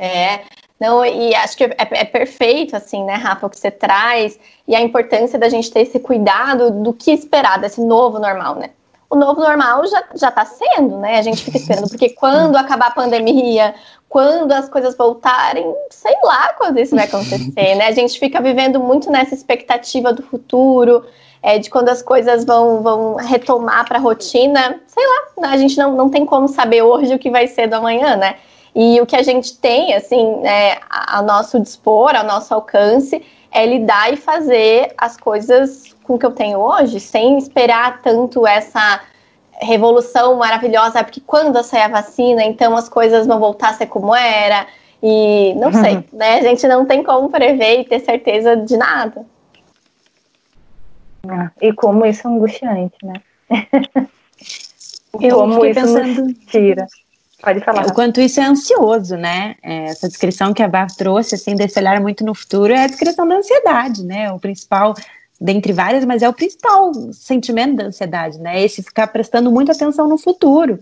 [0.01, 0.41] É,
[0.81, 4.75] não, e acho que é, é, perfeito, assim, né, Rafa, o que você traz, e
[4.75, 8.71] a importância da gente ter esse cuidado do que esperar desse novo normal, né?
[9.11, 11.19] O novo normal já, já tá sendo, né?
[11.19, 13.75] A gente fica esperando, porque quando acabar a pandemia,
[14.09, 17.87] quando as coisas voltarem, sei lá quando isso vai acontecer, né?
[17.87, 21.05] A gente fica vivendo muito nessa expectativa do futuro,
[21.43, 25.77] é, de quando as coisas vão, vão retomar para a rotina, sei lá, a gente
[25.77, 28.37] não, não tem como saber hoje o que vai ser do amanhã, né?
[28.75, 33.65] E o que a gente tem, assim, é, ao nosso dispor, ao nosso alcance, é
[33.65, 39.01] lidar e fazer as coisas com o que eu tenho hoje, sem esperar tanto essa
[39.61, 44.15] revolução maravilhosa, porque quando sair a vacina, então as coisas vão voltar a ser como
[44.15, 44.67] era.
[45.03, 46.39] E não sei, né?
[46.39, 49.25] A gente não tem como prever e ter certeza de nada.
[51.29, 53.15] Ah, e como isso é angustiante, né?
[55.21, 56.35] Eu como isso pensando...
[56.47, 56.87] tira.
[57.41, 57.87] Pode falar.
[57.87, 59.57] O quanto isso é ansioso, né?
[59.63, 62.87] É, essa descrição que a Bar trouxe, assim, desse olhar muito no futuro, é a
[62.87, 64.33] descrição da ansiedade, né?
[64.33, 64.95] O principal
[65.41, 68.63] dentre várias, mas é o principal sentimento da ansiedade, né?
[68.63, 70.79] Esse ficar prestando muita atenção no futuro.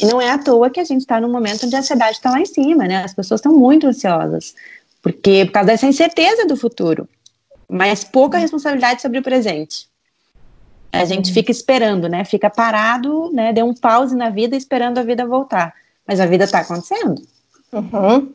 [0.00, 2.30] E não é à toa que a gente está num momento onde a ansiedade está
[2.30, 3.04] lá em cima, né?
[3.04, 4.54] As pessoas estão muito ansiosas,
[5.02, 7.08] porque por causa dessa incerteza do futuro,
[7.68, 9.88] mas pouca responsabilidade sobre o presente.
[10.92, 12.24] A gente fica esperando, né?
[12.24, 13.52] Fica parado, né?
[13.52, 15.74] Deu um pause na vida esperando a vida voltar.
[16.06, 17.20] Mas a vida está acontecendo.
[17.72, 18.32] Uhum.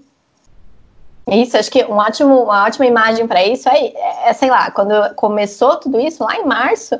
[1.28, 3.94] Isso, acho que um ótimo, uma ótima imagem para isso é,
[4.26, 7.00] é, sei lá, quando começou tudo isso, lá em março,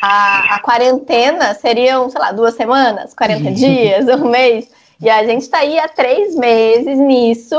[0.00, 4.68] a, a quarentena seriam, sei lá, duas semanas, 40 dias, um mês.
[5.00, 7.56] E a gente está aí há três meses nisso,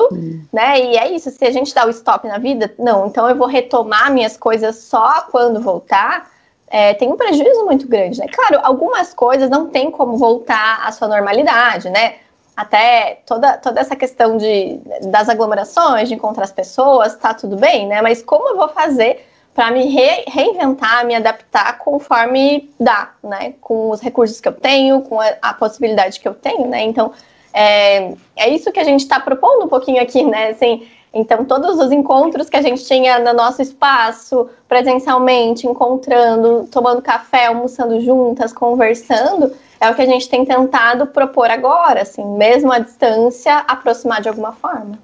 [0.54, 0.80] né?
[0.80, 3.48] E é isso, se a gente dá o stop na vida, não, então eu vou
[3.48, 6.30] retomar minhas coisas só quando voltar,
[6.68, 8.28] é, tem um prejuízo muito grande, né?
[8.34, 12.16] Claro, algumas coisas não tem como voltar à sua normalidade, né?
[12.56, 17.88] Até toda, toda essa questão de, das aglomerações, de encontrar as pessoas, tá tudo bem,
[17.88, 18.02] né?
[18.02, 23.54] Mas como eu vou fazer para me re, reinventar, me adaptar conforme dá, né?
[23.62, 26.84] Com os recursos que eu tenho, com a, a possibilidade que eu tenho, né?
[26.84, 27.12] Então,
[27.54, 30.50] é, é isso que a gente está propondo um pouquinho aqui, né?
[30.50, 37.02] Assim, então, todos os encontros que a gente tinha no nosso espaço, presencialmente, encontrando, tomando
[37.02, 42.70] café, almoçando juntas, conversando, é o que a gente tem tentado propor agora, assim, mesmo
[42.70, 45.00] à distância, aproximar de alguma forma.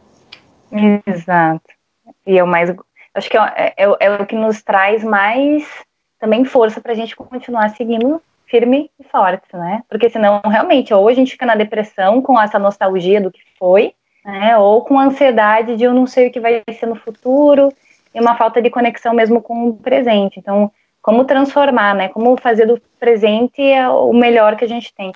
[1.06, 1.70] Exato.
[2.28, 2.76] E é o mais.
[3.16, 5.66] Acho que é, é, é o que nos traz mais
[6.20, 9.82] também força para a gente continuar seguindo firme e forte, né?
[9.88, 13.96] Porque senão, realmente, ou a gente fica na depressão com essa nostalgia do que foi,
[14.24, 14.58] né?
[14.58, 17.74] Ou com ansiedade de eu não sei o que vai ser no futuro
[18.14, 20.40] e uma falta de conexão mesmo com o presente.
[20.40, 22.10] Então, como transformar, né?
[22.10, 25.12] Como fazer do presente o melhor que a gente tem.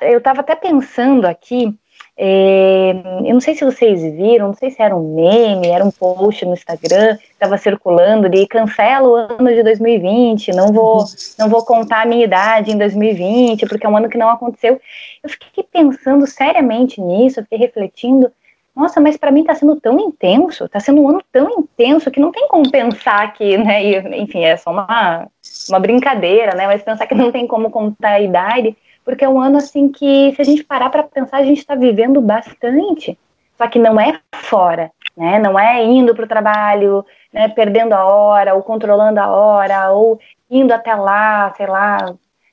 [0.00, 1.72] Eu estava até pensando aqui
[2.22, 2.90] é,
[3.24, 6.44] eu não sei se vocês viram, não sei se era um meme, era um post
[6.44, 11.06] no Instagram, estava circulando de cancela o ano de 2020, não vou,
[11.38, 14.78] não vou contar a minha idade em 2020, porque é um ano que não aconteceu.
[15.22, 18.30] Eu fiquei pensando seriamente nisso, fiquei refletindo,
[18.76, 22.20] nossa, mas para mim está sendo tão intenso, está sendo um ano tão intenso que
[22.20, 25.26] não tem como pensar que, né, e, enfim, é só uma,
[25.70, 29.40] uma brincadeira, né, mas pensar que não tem como contar a idade, porque é um
[29.40, 33.18] ano assim que, se a gente parar para pensar, a gente está vivendo bastante.
[33.56, 35.38] Só que não é fora, né?
[35.38, 40.18] Não é indo para o trabalho, né, perdendo a hora, ou controlando a hora, ou
[40.50, 41.98] indo até lá, sei lá,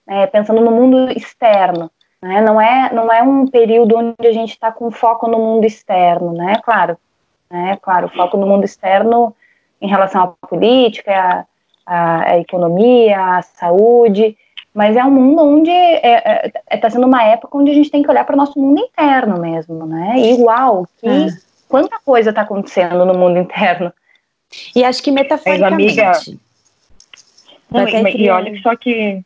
[0.06, 1.90] né, pensando no mundo externo.
[2.22, 2.42] Né?
[2.42, 6.34] Não, é, não é um período onde a gente está com foco no mundo externo,
[6.34, 6.60] né?
[6.64, 6.98] Claro,
[7.50, 7.78] né?
[7.82, 9.36] Claro, foco no mundo externo
[9.80, 11.48] em relação à política,
[11.86, 14.36] à, à economia, à saúde,
[14.78, 17.74] mas é um mundo onde está é, é, é tá sendo uma época onde a
[17.74, 20.14] gente tem que olhar para o nosso mundo interno mesmo, né?
[20.20, 21.30] E uau, que é.
[21.68, 23.92] quanta coisa está acontecendo no mundo interno.
[24.76, 26.00] E acho que metaforicamente.
[26.00, 26.20] Amiga,
[27.72, 29.20] não, e, e olha só que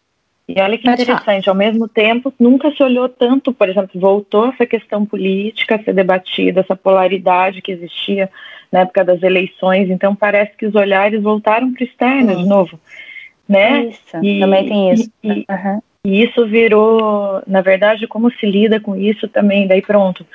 [0.48, 4.66] e olha que interessante, ao mesmo tempo, nunca se olhou tanto, por exemplo, voltou essa
[4.66, 8.30] questão política a ser debatida, essa polaridade que existia
[8.72, 12.80] na época das eleições, então parece que os olhares voltaram para o externo de novo
[13.52, 13.86] né?
[13.86, 15.12] Isso, e, também tem isso.
[15.24, 15.82] E, uhum.
[16.06, 20.26] e, isso virou, na verdade, como se lida com isso também, daí pronto.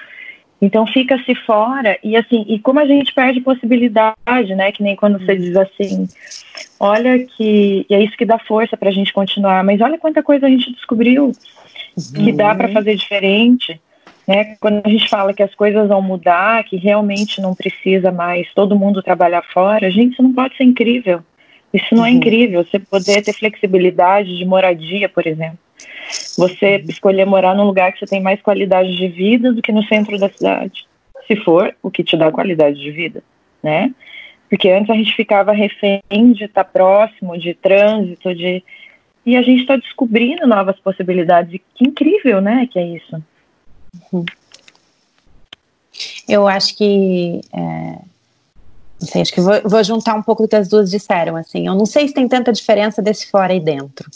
[0.61, 4.73] Então fica-se fora e assim, e como a gente perde possibilidade, né?
[4.73, 6.09] Que nem quando você diz assim,
[6.81, 10.23] olha que e é isso que dá força para a gente continuar, mas olha quanta
[10.23, 11.33] coisa a gente descobriu
[12.15, 12.73] que dá para uhum.
[12.73, 13.79] fazer diferente,
[14.27, 14.57] né?
[14.59, 18.79] Quando a gente fala que as coisas vão mudar, que realmente não precisa mais todo
[18.79, 21.23] mundo trabalhar fora, gente, isso não pode ser incrível.
[21.73, 22.17] Isso não é uhum.
[22.17, 22.65] incrível?
[22.65, 25.59] Você poder ter flexibilidade de moradia, por exemplo.
[26.39, 26.85] Você uhum.
[26.89, 30.19] escolher morar num lugar que você tem mais qualidade de vida do que no centro
[30.19, 30.87] da cidade.
[31.27, 33.23] Se for o que te dá qualidade de vida,
[33.63, 33.93] né?
[34.49, 38.63] Porque antes a gente ficava refém de estar próximo, de trânsito, de.
[39.25, 41.61] E a gente está descobrindo novas possibilidades.
[41.75, 42.69] que incrível, né?
[42.71, 43.23] Que é isso.
[44.13, 44.25] Uhum.
[46.29, 47.41] Eu acho que.
[47.53, 48.16] É
[49.21, 51.67] acho que vou, vou, juntar um pouco do que as duas disseram, assim.
[51.67, 54.09] Eu não sei se tem tanta diferença desse fora e dentro.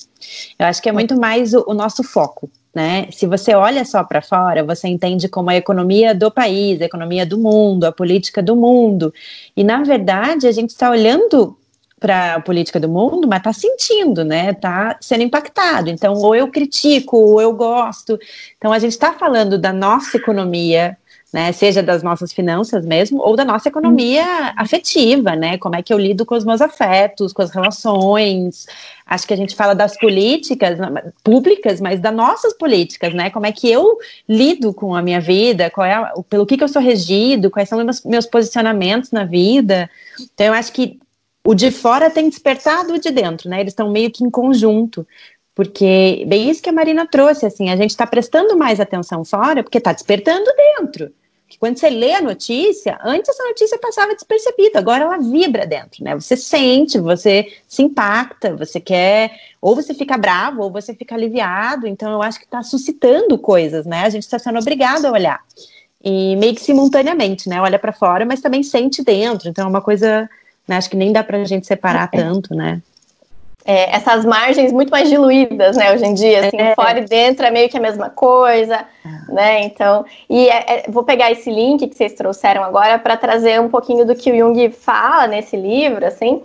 [0.58, 3.08] Eu acho que é muito mais o, o nosso foco, né?
[3.12, 7.26] Se você olha só para fora, você entende como a economia do país, a economia
[7.26, 9.12] do mundo, a política do mundo.
[9.56, 11.56] E, na verdade, a gente está olhando
[12.00, 14.52] para a política do mundo, mas está sentindo, né?
[14.52, 15.90] Está sendo impactado.
[15.90, 18.18] Então, ou eu critico, ou eu gosto.
[18.56, 20.96] Então, a gente está falando da nossa economia
[21.32, 21.52] né?
[21.52, 25.58] Seja das nossas finanças mesmo, ou da nossa economia afetiva, né?
[25.58, 28.66] Como é que eu lido com os meus afetos, com as relações.
[29.06, 30.76] Acho que a gente fala das políticas
[31.22, 33.30] públicas, mas das nossas políticas, né?
[33.30, 36.64] Como é que eu lido com a minha vida, qual é a, pelo que, que
[36.64, 39.88] eu sou regido, quais são os meus posicionamentos na vida.
[40.34, 40.98] Então, eu acho que
[41.44, 43.60] o de fora tem despertado o de dentro, né?
[43.60, 45.06] Eles estão meio que em conjunto.
[45.54, 49.62] Porque, bem isso que a Marina trouxe, assim, a gente está prestando mais atenção fora
[49.62, 51.12] porque está despertando dentro
[51.50, 56.04] que quando você lê a notícia, antes essa notícia passava despercebida, agora ela vibra dentro,
[56.04, 56.14] né?
[56.14, 61.88] Você sente, você se impacta, você quer, ou você fica bravo, ou você fica aliviado.
[61.88, 64.04] Então, eu acho que está suscitando coisas, né?
[64.04, 65.40] A gente está sendo obrigado a olhar.
[66.02, 67.60] E meio que simultaneamente, né?
[67.60, 69.48] Olha para fora, mas também sente dentro.
[69.48, 70.30] Então, é uma coisa,
[70.68, 70.76] né?
[70.76, 72.16] Acho que nem dá para a gente separar é.
[72.16, 72.80] tanto, né?
[73.72, 76.74] É, essas margens muito mais diluídas, né, hoje em dia, assim, é.
[76.74, 79.32] fora e dentro é meio que a mesma coisa, é.
[79.32, 83.60] né, então, e é, é, vou pegar esse link que vocês trouxeram agora para trazer
[83.60, 86.42] um pouquinho do que o Jung fala nesse livro, assim,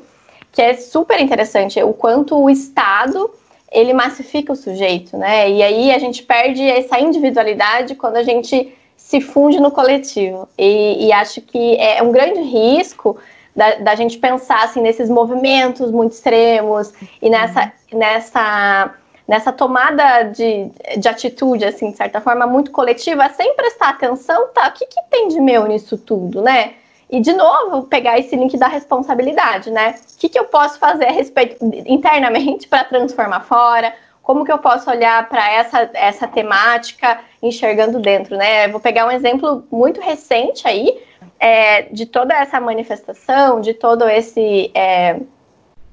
[0.51, 3.31] que é super interessante, o quanto o Estado,
[3.71, 8.71] ele massifica o sujeito, né, e aí a gente perde essa individualidade quando a gente
[8.95, 13.17] se funde no coletivo, e, e acho que é um grande risco
[13.55, 18.93] da, da, gente pensar assim, nesses movimentos muito extremos e nessa, nessa
[19.27, 24.67] nessa tomada de, de atitude, assim, de certa forma, muito coletiva, sem prestar atenção, tá,
[24.67, 26.73] o que, que tem de meu nisso tudo, né?
[27.09, 29.95] E, de novo, pegar esse link da responsabilidade, né?
[30.15, 33.93] O que, que eu posso fazer a respeito, internamente para transformar fora?
[34.23, 38.67] Como que eu posso olhar para essa, essa temática enxergando dentro, né?
[38.67, 40.99] Vou pegar um exemplo muito recente aí,
[41.45, 44.71] é, de toda essa manifestação, de todo esse...
[44.73, 45.19] É,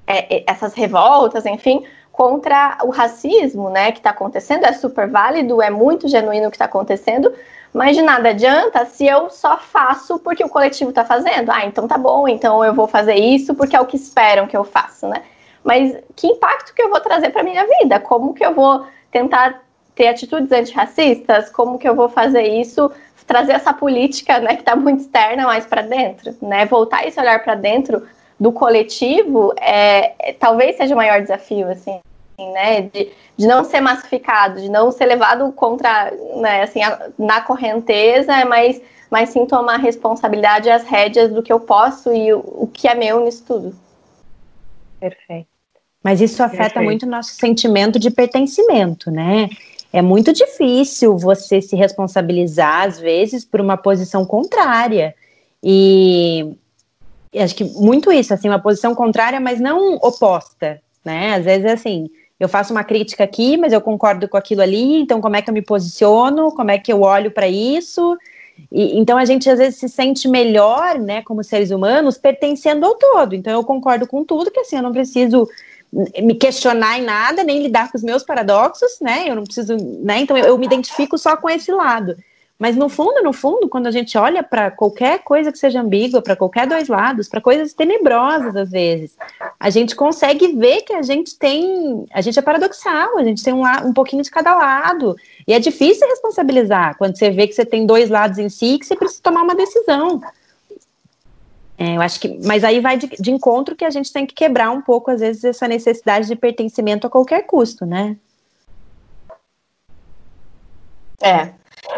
[0.06, 5.70] é, essas revoltas, enfim, contra o racismo, né, que está acontecendo, é super válido, é
[5.70, 7.32] muito genuíno o que está acontecendo,
[7.72, 11.50] mas de nada adianta se eu só faço porque o coletivo está fazendo.
[11.50, 14.56] Ah, então tá bom, então eu vou fazer isso porque é o que esperam que
[14.56, 15.22] eu faça, né?
[15.62, 18.00] Mas que impacto que eu vou trazer para minha vida?
[18.00, 19.62] Como que eu vou tentar
[19.94, 21.48] ter atitudes antirracistas?
[21.50, 22.90] Como que eu vou fazer isso?
[23.32, 26.66] Trazer essa política, né, que está muito externa, mais para dentro, né?
[26.66, 28.06] Voltar esse olhar para dentro
[28.38, 31.98] do coletivo é, é, talvez seja o maior desafio, assim,
[32.52, 32.82] né?
[32.82, 38.44] De, de não ser massificado, de não ser levado contra, né, assim, a, na correnteza,
[38.44, 42.66] mas, mas sim tomar responsabilidade e as rédeas do que eu posso e o, o
[42.66, 43.74] que é meu nisso tudo.
[45.00, 45.48] Perfeito.
[46.04, 46.84] Mas isso afeta Perfeito.
[46.84, 49.48] muito o nosso sentimento de pertencimento, né?
[49.92, 55.14] É muito difícil você se responsabilizar, às vezes, por uma posição contrária.
[55.62, 56.56] E
[57.36, 61.34] acho que muito isso, assim, uma posição contrária, mas não oposta, né?
[61.34, 65.00] Às vezes é assim, eu faço uma crítica aqui, mas eu concordo com aquilo ali,
[65.00, 68.18] então como é que eu me posiciono, como é que eu olho para isso?
[68.70, 72.94] E, então a gente às vezes se sente melhor, né, como seres humanos, pertencendo ao
[72.94, 73.34] todo.
[73.34, 75.48] Então eu concordo com tudo, que assim, eu não preciso
[75.92, 79.24] me questionar em nada, nem lidar com os meus paradoxos, né?
[79.28, 80.20] Eu não preciso, né?
[80.20, 82.16] Então eu, eu me identifico só com esse lado.
[82.62, 86.22] Mas no fundo, no fundo, quando a gente olha para qualquer coisa que seja ambígua,
[86.22, 89.16] para qualquer dois lados, para coisas tenebrosas às vezes,
[89.58, 93.52] a gente consegue ver que a gente tem, a gente é paradoxal, a gente tem
[93.52, 95.16] um, um pouquinho de cada lado.
[95.44, 98.78] E é difícil responsabilizar quando você vê que você tem dois lados em si e
[98.78, 100.22] que você precisa tomar uma decisão.
[101.82, 104.32] É, eu acho que, mas aí vai de, de encontro que a gente tem que
[104.32, 108.16] quebrar um pouco, às vezes, essa necessidade de pertencimento a qualquer custo, né?
[111.20, 111.48] É,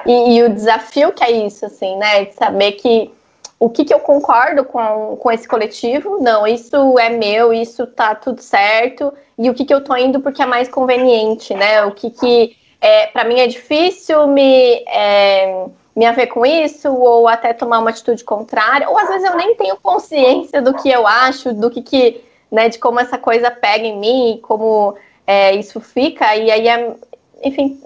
[0.07, 2.25] e, e, o desafio que é isso, assim, né?
[2.25, 3.13] De saber que
[3.59, 8.15] o que, que eu concordo com, com esse coletivo, não, isso é meu, isso tá
[8.15, 11.85] tudo certo, e o que, que eu tô indo porque é mais conveniente, né?
[11.85, 17.29] O que, que é, para mim é difícil me, é, me haver com isso, ou
[17.29, 21.07] até tomar uma atitude contrária, ou às vezes eu nem tenho consciência do que eu
[21.07, 25.81] acho, do que, que né, de como essa coisa pega em mim, como é, isso
[25.81, 26.95] fica, e aí é,
[27.43, 27.81] enfim,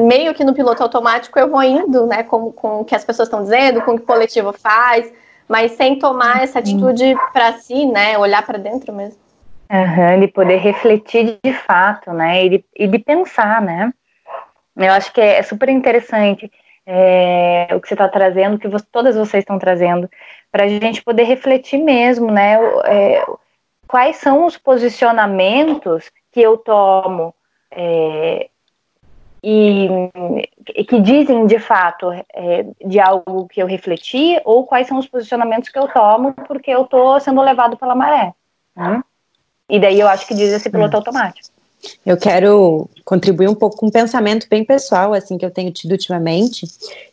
[0.00, 3.28] meio que no piloto automático eu vou indo, né, com, com o que as pessoas
[3.28, 5.10] estão dizendo, com o que o coletivo faz,
[5.48, 9.18] mas sem tomar essa atitude para si, né, olhar para dentro mesmo.
[9.70, 13.90] Uhum, de poder refletir de fato, né, e de, e de pensar, né.
[14.76, 16.50] Eu acho que é, super interessante
[16.86, 20.08] é, o que você está trazendo, o que você, todas vocês estão trazendo,
[20.52, 23.26] para a gente poder refletir mesmo, né, é,
[23.88, 27.34] quais são os posicionamentos que eu tomo
[27.70, 28.48] é,
[29.42, 29.88] e,
[30.88, 35.68] que dizem de fato é, de algo que eu refleti ou quais são os posicionamentos
[35.68, 38.32] que eu tomo porque eu estou sendo levado pela maré.
[38.74, 39.02] Né?
[39.68, 41.55] E daí eu acho que diz esse piloto automático.
[42.04, 45.92] Eu quero contribuir um pouco com um pensamento bem pessoal assim que eu tenho tido
[45.92, 46.66] ultimamente,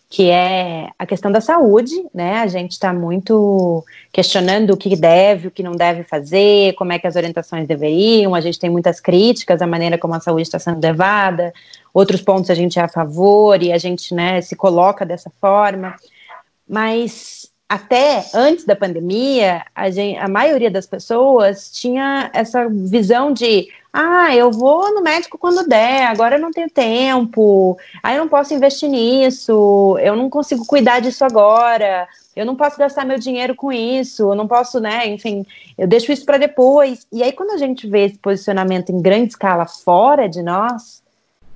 [0.09, 2.35] que é a questão da saúde, né?
[2.41, 6.99] A gente está muito questionando o que deve, o que não deve fazer, como é
[6.99, 8.35] que as orientações deveriam.
[8.35, 11.51] A gente tem muitas críticas à maneira como a saúde está sendo levada.
[11.91, 15.95] Outros pontos a gente é a favor e a gente, né, se coloca dessa forma.
[16.67, 23.67] Mas até antes da pandemia, a, gente, a maioria das pessoas tinha essa visão de
[23.93, 28.27] ah, eu vou no médico quando der, agora eu não tenho tempo, aí eu não
[28.27, 33.53] posso investir nisso, eu não consigo cuidar disso agora, eu não posso gastar meu dinheiro
[33.55, 35.45] com isso, eu não posso, né, enfim,
[35.77, 37.05] eu deixo isso para depois.
[37.11, 41.03] E aí, quando a gente vê esse posicionamento em grande escala fora de nós,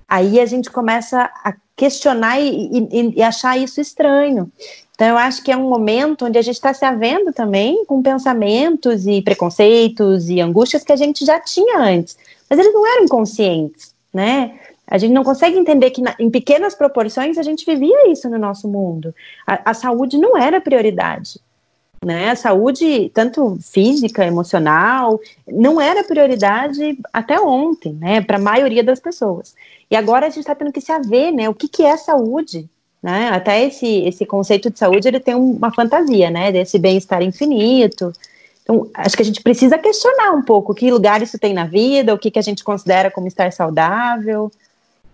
[0.07, 4.51] aí a gente começa a questionar e, e, e achar isso estranho.
[4.97, 8.01] Então, eu acho que é um momento onde a gente está se havendo também com
[8.01, 12.17] pensamentos e preconceitos e angústias que a gente já tinha antes,
[12.49, 14.59] mas eles não eram conscientes, né?
[14.89, 18.39] A gente não consegue entender que na, em pequenas proporções a gente vivia isso no
[18.39, 19.13] nosso mundo.
[19.45, 21.41] A, a saúde não era prioridade.
[22.05, 22.29] Né?
[22.29, 28.21] A saúde, tanto física, emocional, não era prioridade até ontem, né?
[28.21, 29.55] Para a maioria das pessoas.
[29.89, 31.49] E agora a gente está tendo que se haver, né?
[31.49, 32.69] O que, que é saúde?
[33.01, 33.29] Né?
[33.29, 36.51] Até esse, esse conceito de saúde ele tem uma fantasia, né?
[36.51, 38.13] Desse bem-estar infinito.
[38.67, 42.13] Então, acho que a gente precisa questionar um pouco que lugar isso tem na vida,
[42.13, 44.51] o que, que a gente considera como estar saudável.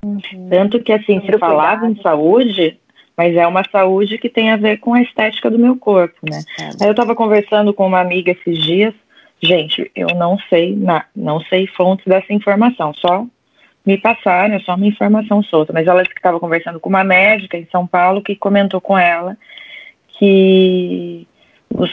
[0.04, 0.50] Uhum.
[0.50, 2.80] Tanto que, assim, se falava em saúde,
[3.16, 6.42] mas é uma saúde que tem a ver com a estética do meu corpo, né?
[6.60, 6.64] É.
[6.82, 8.96] Aí eu estava conversando com uma amiga esses dias,
[9.40, 13.24] gente, eu não sei, na, não sei fontes dessa informação, só
[13.86, 17.68] me passaram, é só uma informação solta, mas ela estava conversando com uma médica em
[17.72, 19.38] São Paulo que comentou com ela
[20.18, 21.28] que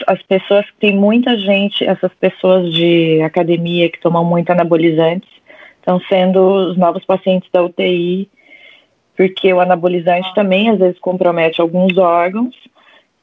[0.07, 5.29] as pessoas, tem muita gente, essas pessoas de academia que tomam muito anabolizantes,
[5.79, 8.29] estão sendo os novos pacientes da UTI
[9.15, 12.55] porque o anabolizante também às vezes compromete alguns órgãos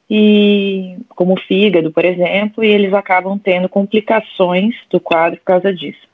[0.09, 5.73] e como o fígado, por exemplo, e eles acabam tendo complicações do quadro por causa
[5.73, 6.07] disso.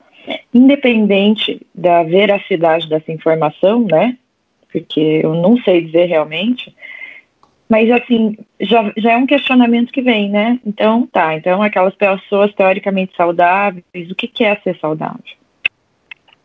[0.52, 4.18] Independente da veracidade dessa informação, né?
[4.72, 6.74] Porque eu não sei dizer realmente,
[7.68, 10.60] mas assim, já, já é um questionamento que vem, né?
[10.64, 15.20] Então, tá, então aquelas pessoas teoricamente saudáveis, o que, que é ser saudável?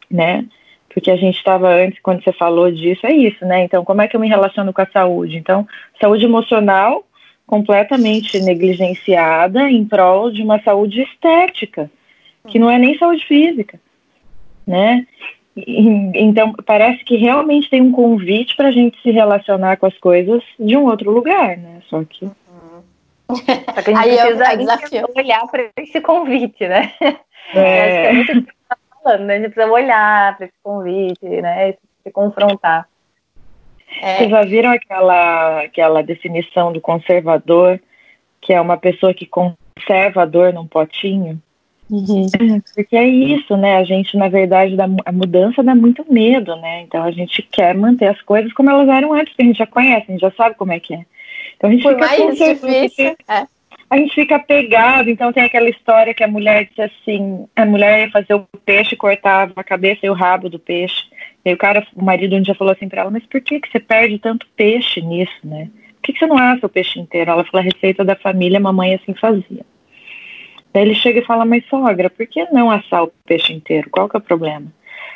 [0.10, 0.46] Né?
[0.94, 3.64] porque a gente estava antes, quando você falou disso, é isso, né?
[3.64, 5.38] Então, como é que eu me relaciono com a saúde?
[5.38, 5.66] Então,
[6.00, 7.06] saúde emocional
[7.46, 11.90] completamente negligenciada em prol de uma saúde estética,
[12.48, 13.80] que não é nem saúde física,
[14.66, 15.06] né?
[15.56, 20.42] Então, parece que realmente tem um convite para a gente se relacionar com as coisas
[20.58, 21.82] de um outro lugar, né?
[21.90, 22.26] Só que.
[23.30, 26.94] Só que a gente Aí precisa eu, olhar para esse convite, né?
[27.54, 28.08] É.
[28.08, 28.48] é muito
[29.04, 29.36] falando, né?
[29.36, 31.74] A gente precisa olhar para esse convite, né?
[32.04, 32.88] Se confrontar.
[34.02, 34.18] É.
[34.18, 37.80] Vocês já viram aquela, aquela definição do conservador,
[38.40, 41.42] que é uma pessoa que conserva a dor num potinho?
[41.92, 42.26] Uhum.
[42.74, 43.76] Porque é isso, né?
[43.76, 46.82] A gente, na verdade, dá, a mudança dá muito medo, né?
[46.82, 49.68] Então a gente quer manter as coisas como elas eram antes, que a gente já
[49.68, 51.06] conhece, a gente já sabe como é que é.
[51.58, 53.46] Então a gente Por fica mais difícil, é
[53.92, 55.10] a gente fica pegado.
[55.10, 58.96] Então tem aquela história que a mulher disse assim, a mulher ia fazer o peixe,
[58.96, 61.04] cortava a cabeça e o rabo do peixe.
[61.44, 63.60] E aí o cara, o marido um dia falou assim para ela, mas por que,
[63.60, 65.70] que você perde tanto peixe nisso, né?
[65.96, 67.32] Por que, que você não assa o peixe inteiro?
[67.32, 69.66] Ela falou, a receita da família, a mamãe assim fazia.
[70.74, 73.90] Daí ele chega e fala, mas sogra, por que não assar o peixe inteiro?
[73.90, 74.68] Qual que é o problema?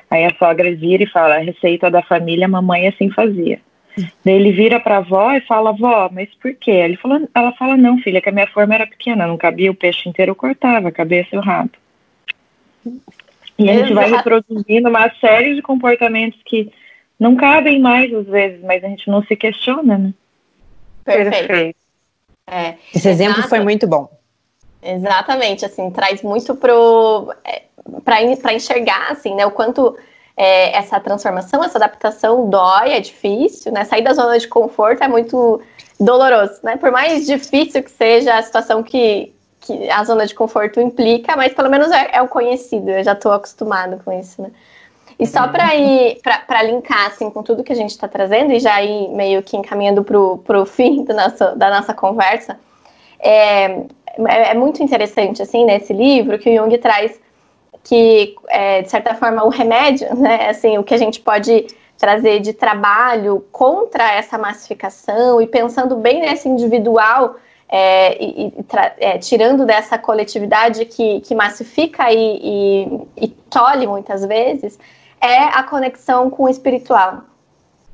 [0.09, 3.59] Aí a sogra vira e fala, a receita da família, a mamãe assim fazia.
[4.23, 6.71] Daí ele vira para a avó e fala, vó, mas por quê?
[6.71, 9.75] Ele falou, ela fala, não, filha, que a minha forma era pequena, não cabia o
[9.75, 11.71] peixe inteiro, eu cortava a cabeça e o rabo.
[13.57, 16.71] E a gente vai reproduzindo uma série de comportamentos que
[17.17, 20.13] não cabem mais às vezes, mas a gente não se questiona, né?
[21.05, 21.79] Perfeito.
[22.47, 23.49] É, Esse exemplo exato.
[23.49, 24.09] foi muito bom.
[24.87, 27.63] Exatamente, assim, traz muito pro é,
[28.03, 29.97] para enxergar assim, né, o quanto
[30.37, 33.85] é, essa transformação, essa adaptação dói, é difícil, né?
[33.85, 35.61] Sair da zona de conforto é muito
[35.99, 36.75] doloroso, né?
[36.75, 41.53] Por mais difícil que seja a situação que, que a zona de conforto implica, mas
[41.53, 44.51] pelo menos é, é o conhecido, eu já estou acostumado com isso, né?
[45.17, 48.59] E só para ir, para linkar assim, com tudo que a gente está trazendo e
[48.59, 52.59] já ir meio que encaminhando para o fim do nosso, da nossa conversa,
[53.17, 53.85] é,
[54.27, 57.19] é, é muito interessante, assim, nesse livro, que o Jung traz
[57.83, 62.39] que, é, de certa forma, o remédio, né, assim, o que a gente pode trazer
[62.39, 67.35] de trabalho contra essa massificação e pensando bem nesse individual
[67.69, 68.53] é, e
[68.97, 74.77] é, tirando dessa coletividade que, que massifica e, e, e tolhe muitas vezes,
[75.21, 77.23] é a conexão com o espiritual.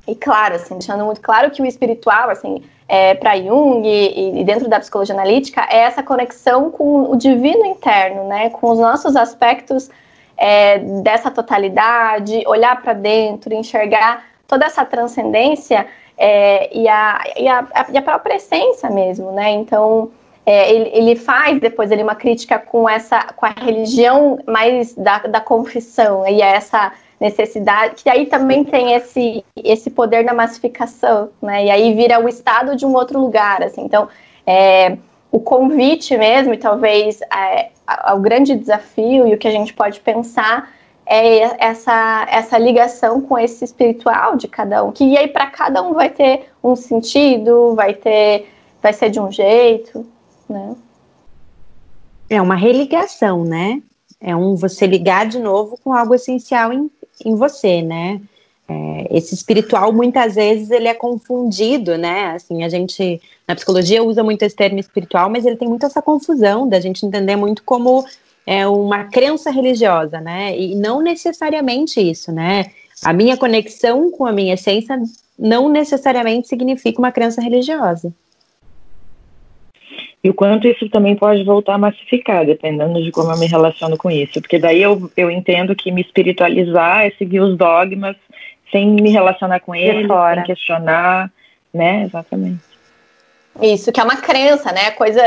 [0.08, 4.44] E claro, assim, deixando muito claro que o espiritual, assim, é, para Jung e, e,
[4.44, 9.16] dentro da psicologia analítica é essa conexão com o divino interno, né, com os nossos
[9.16, 9.90] aspectos
[10.36, 15.88] é, dessa totalidade, olhar para dentro, enxergar toda essa transcendência
[16.18, 19.52] é, e, a, e, a, e, a, própria essência mesmo, né?
[19.52, 20.12] Então
[20.46, 25.20] é, ele, ele, faz depois ele uma crítica com essa com a religião mais da,
[25.20, 26.92] da confissão e essa
[27.22, 31.66] necessidade, que aí também tem esse, esse poder da massificação, né?
[31.66, 33.84] E aí vira o estado de um outro lugar, assim.
[33.84, 34.10] Então,
[34.46, 34.98] é,
[35.32, 37.70] o convite mesmo, e talvez é,
[38.12, 40.74] o grande desafio e o que a gente pode pensar
[41.06, 45.94] é essa, essa ligação com esse espiritual de cada um, que aí para cada um
[45.94, 48.52] vai ter um sentido, vai ter,
[48.82, 50.08] vai ser de um jeito,
[50.50, 50.76] né?
[52.28, 53.82] É uma religação, né?
[54.20, 56.90] É um você ligar de novo com algo essencial em,
[57.26, 58.22] em você, né?
[58.68, 62.32] É, esse espiritual muitas vezes ele é confundido, né?
[62.36, 66.02] Assim, a gente na psicologia usa muito esse termo espiritual, mas ele tem muito essa
[66.02, 68.06] confusão da gente entender muito como
[68.46, 70.58] é uma crença religiosa, né?
[70.58, 72.72] E não necessariamente isso, né?
[73.04, 75.02] A minha conexão com a minha essência
[75.38, 78.14] não necessariamente significa uma crença religiosa.
[80.24, 83.98] E o quanto isso também pode voltar a massificar, dependendo de como eu me relaciono
[83.98, 84.40] com isso.
[84.40, 88.16] Porque daí eu, eu entendo que me espiritualizar é seguir os dogmas
[88.72, 91.32] sem me relacionar com eles, sem questionar,
[91.74, 92.04] né?
[92.04, 92.72] Exatamente.
[93.60, 94.92] Isso, que é uma crença, né?
[94.92, 95.22] Coisa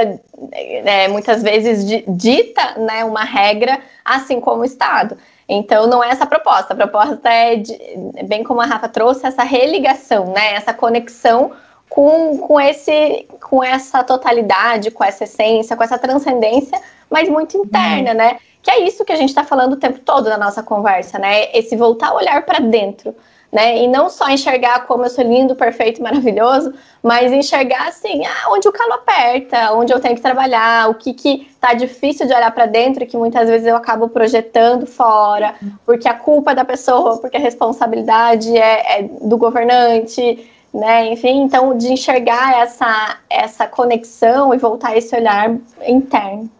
[0.53, 3.05] é, muitas vezes dita, né?
[3.05, 5.19] Uma regra, assim como o Estado.
[5.49, 6.73] Então, não é essa a proposta.
[6.73, 7.77] A proposta é, de,
[8.25, 10.55] bem como a Rafa trouxe, essa religação, né?
[10.55, 11.53] Essa conexão
[11.95, 16.77] com, com, esse, com essa totalidade, com essa essência, com essa transcendência,
[17.09, 18.17] mas muito interna, uhum.
[18.17, 18.39] né?
[18.61, 21.57] Que é isso que a gente está falando o tempo todo na nossa conversa, né?
[21.57, 23.15] Esse voltar a olhar para dentro
[23.55, 23.85] né?
[23.85, 28.67] E não só enxergar como eu sou lindo, perfeito, maravilhoso, mas enxergar assim, ah, onde
[28.67, 32.51] o calo aperta, onde eu tenho que trabalhar, o que que tá difícil de olhar
[32.51, 35.55] para dentro, que muitas vezes eu acabo projetando fora,
[35.87, 41.13] porque a culpa é da pessoa, porque a responsabilidade é, é do governante, né?
[41.13, 45.57] Enfim, então de enxergar essa essa conexão e voltar esse olhar
[45.87, 46.51] interno.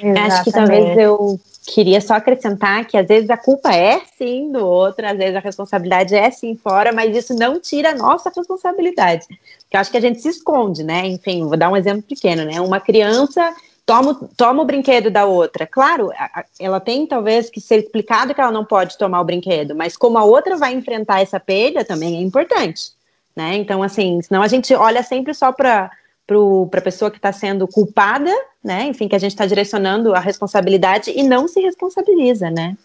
[0.00, 0.32] Exatamente.
[0.32, 4.66] Acho que talvez eu queria só acrescentar que às vezes a culpa é sim do
[4.66, 9.26] outro, às vezes a responsabilidade é sim fora, mas isso não tira a nossa responsabilidade.
[9.26, 11.06] Porque eu acho que a gente se esconde, né?
[11.06, 12.60] Enfim, vou dar um exemplo pequeno, né?
[12.60, 13.54] Uma criança
[13.84, 15.66] toma, toma o brinquedo da outra.
[15.66, 16.10] Claro,
[16.58, 20.16] ela tem talvez que ser explicado que ela não pode tomar o brinquedo, mas como
[20.16, 22.92] a outra vai enfrentar essa perda também é importante,
[23.38, 23.54] né?
[23.54, 25.90] Então, assim, senão a gente olha sempre só para
[26.26, 28.30] para a pessoa que está sendo culpada,
[28.62, 28.84] né?
[28.84, 32.76] Enfim, que a gente está direcionando a responsabilidade e não se responsabiliza, né?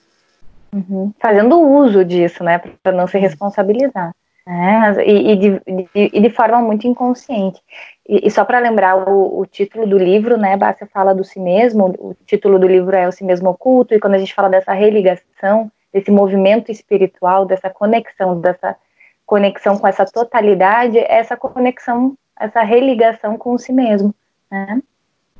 [0.73, 1.11] Uhum.
[1.19, 2.61] Fazendo uso disso, né?
[2.81, 4.15] Para não se responsabilizar.
[4.47, 4.95] Né?
[5.05, 7.61] E, e, de, de, e, de, forma muito inconsciente.
[8.07, 10.55] E, e só para lembrar o, o, título do livro, né?
[10.55, 11.93] Basta fala do si mesmo.
[11.99, 13.93] O título do livro é o si mesmo oculto.
[13.93, 18.77] E quando a gente fala dessa religação, desse movimento espiritual, dessa conexão, dessa
[19.25, 24.13] conexão com essa totalidade, essa conexão essa religação com si mesmo,
[24.49, 24.81] né?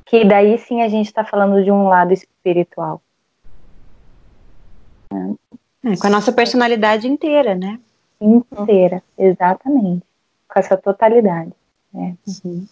[0.06, 3.02] Que daí sim a gente está falando de um lado espiritual.
[5.12, 5.36] Né?
[5.86, 7.80] É, com a nossa personalidade inteira, né?
[8.22, 10.04] Inteira, exatamente.
[10.48, 11.52] Com essa totalidade.
[11.94, 12.16] Né?
[12.28, 12.66] Uhum.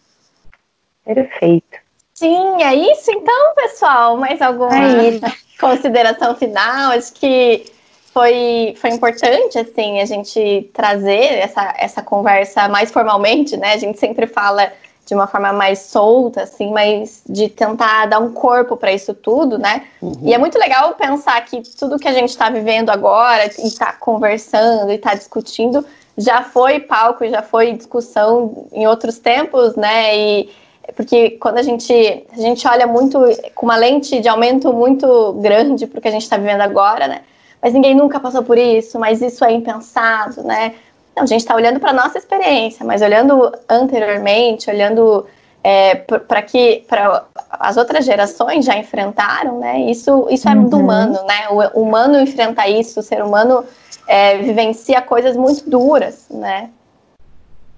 [1.04, 1.80] Perfeito.
[2.14, 4.18] Sim, é isso então, pessoal.
[4.18, 5.20] Mais alguma é
[5.60, 6.92] consideração final?
[6.92, 7.66] Acho que
[8.14, 13.74] foi, foi importante, assim, a gente trazer essa, essa conversa mais formalmente, né?
[13.74, 14.72] A gente sempre fala
[15.06, 19.58] de uma forma mais solta, assim, mas de tentar dar um corpo para isso tudo,
[19.58, 19.86] né?
[20.02, 20.14] Uhum.
[20.24, 23.94] E é muito legal pensar que tudo que a gente está vivendo agora e está
[23.94, 25.86] conversando e está discutindo
[26.18, 30.18] já foi palco, já foi discussão em outros tempos, né?
[30.18, 30.50] E
[30.96, 31.94] porque quando a gente,
[32.32, 33.20] a gente olha muito
[33.56, 37.08] com uma lente de aumento muito grande para o que a gente está vivendo agora,
[37.08, 37.22] né?
[37.62, 40.76] Mas ninguém nunca passou por isso, mas isso é impensado, né?
[41.16, 45.26] Não, a gente está olhando para nossa experiência, mas olhando anteriormente, olhando
[45.64, 49.80] é, para que para as outras gerações já enfrentaram, né?
[49.82, 50.68] Isso, isso é uhum.
[50.68, 51.70] do humano, né?
[51.74, 53.64] O humano enfrenta isso, o ser humano
[54.08, 56.70] é, vivencia coisas muito duras, né?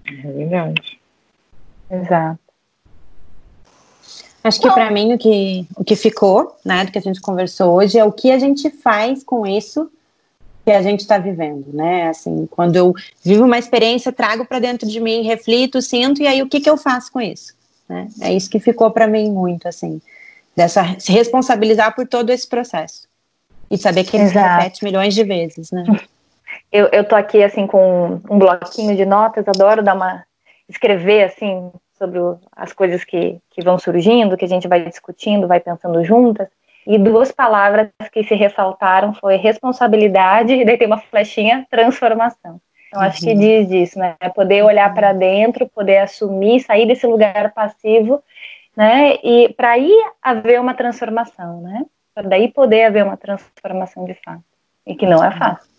[0.06, 1.00] É verdade.
[1.90, 2.43] Exato.
[4.44, 7.74] Acho que para mim o que, o que ficou, né, do que a gente conversou
[7.74, 9.90] hoje, é o que a gente faz com isso
[10.66, 12.08] que a gente está vivendo, né?
[12.08, 16.42] Assim, quando eu vivo uma experiência, trago para dentro de mim, reflito, sinto, e aí
[16.42, 17.54] o que, que eu faço com isso?
[17.88, 18.08] Né?
[18.22, 20.02] É isso que ficou para mim muito, assim,
[20.56, 23.08] dessa se responsabilizar por todo esse processo
[23.70, 25.84] e saber que ele se repete milhões de vezes, né?
[26.72, 30.24] Eu, eu tô aqui assim com um bloquinho de notas, adoro dar uma
[30.70, 31.72] escrever assim
[32.04, 32.20] sobre
[32.52, 36.50] as coisas que, que vão surgindo, que a gente vai discutindo, vai pensando juntas.
[36.86, 42.60] E duas palavras que se ressaltaram foi responsabilidade e daí tem uma flechinha transformação.
[42.90, 43.08] Então uhum.
[43.08, 43.40] acho que uhum.
[43.40, 44.16] diz isso, né?
[44.20, 48.22] É poder olhar para dentro, poder assumir, sair desse lugar passivo,
[48.76, 49.16] né?
[49.24, 49.92] E para aí
[50.22, 51.86] haver uma transformação, né?
[52.14, 54.44] Para daí poder haver uma transformação de fato.
[54.86, 55.73] E que não é fácil.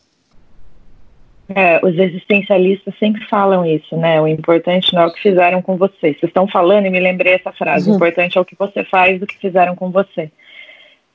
[1.49, 4.21] É, os existencialistas sempre falam isso, né?
[4.21, 6.13] O importante não é o que fizeram com você.
[6.13, 7.87] Vocês estão falando e me lembrei essa frase.
[7.87, 7.95] Uhum.
[7.95, 10.31] O importante é o que você faz do que fizeram com você.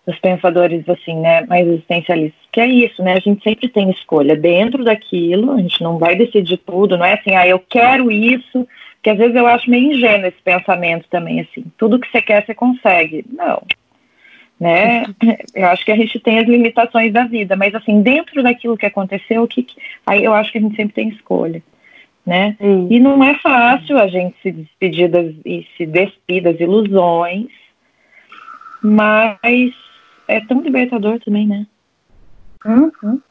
[0.05, 1.41] Os pensadores, assim, né?
[1.47, 2.39] Mais existencialistas.
[2.51, 3.13] Que é isso, né?
[3.13, 5.53] A gente sempre tem escolha dentro daquilo.
[5.53, 6.97] A gente não vai decidir tudo.
[6.97, 8.67] Não é assim, ah, eu quero isso.
[8.95, 11.65] Porque às vezes eu acho meio ingênuo esse pensamento também, assim.
[11.77, 13.25] Tudo que você quer, você consegue.
[13.32, 13.63] Não
[14.60, 15.05] né?
[15.55, 18.86] Eu acho que a gente tem as limitações da vida, mas assim, dentro daquilo que
[18.86, 19.66] aconteceu, que,
[20.05, 21.64] aí eu acho que a gente sempre tem escolha,
[22.26, 22.57] né?
[22.60, 22.88] Sim.
[22.89, 27.47] E não é fácil a gente se despedir das, e se despir das ilusões,
[28.82, 29.74] mas
[30.28, 31.66] é tão libertador também, né?
[32.66, 33.22] Uhum.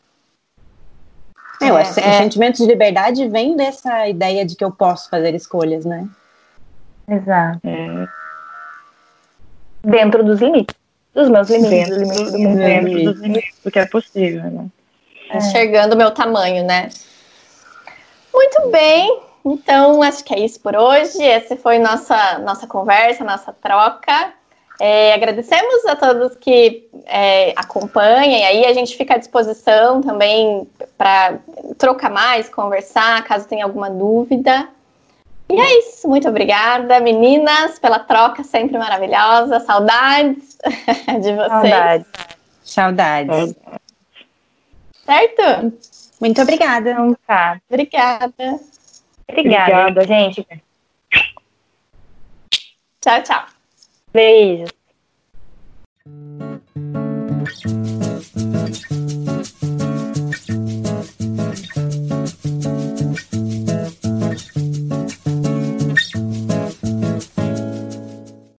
[1.61, 5.85] É, é, o sentimento de liberdade vem dessa ideia de que eu posso fazer escolhas,
[5.85, 6.09] né?
[7.09, 7.61] Exato.
[7.65, 8.09] É.
[9.83, 10.79] Dentro dos limites.
[11.15, 11.89] Dos meus limites.
[11.89, 12.59] Dos limites do mundo.
[12.59, 14.67] dentro dos limites do que é possível, né?
[15.35, 16.89] Enxergando o meu tamanho, né?
[18.33, 19.21] Muito bem.
[19.45, 21.23] Então, acho que é isso por hoje.
[21.23, 24.33] Essa foi nossa, nossa conversa, nossa troca.
[24.81, 28.45] É, agradecemos a todos que é, acompanhem.
[28.45, 31.39] Aí a gente fica à disposição também para
[31.77, 34.69] trocar mais, conversar, caso tenha alguma dúvida.
[35.51, 36.07] E é isso.
[36.07, 39.61] Muito obrigada, meninas, pela troca sempre maravilhosa.
[39.61, 40.59] Saudades
[41.23, 41.49] de vocês.
[41.49, 42.07] Saudades.
[42.63, 43.55] Saudades.
[45.07, 45.73] Certo?
[46.21, 46.91] Muito obrigada.
[46.91, 47.61] Então tá.
[47.69, 48.61] Obrigada.
[49.27, 50.07] Obrigada, Obrigada.
[50.07, 50.47] gente.
[53.01, 53.45] Tchau, tchau.
[54.13, 54.78] Beijos.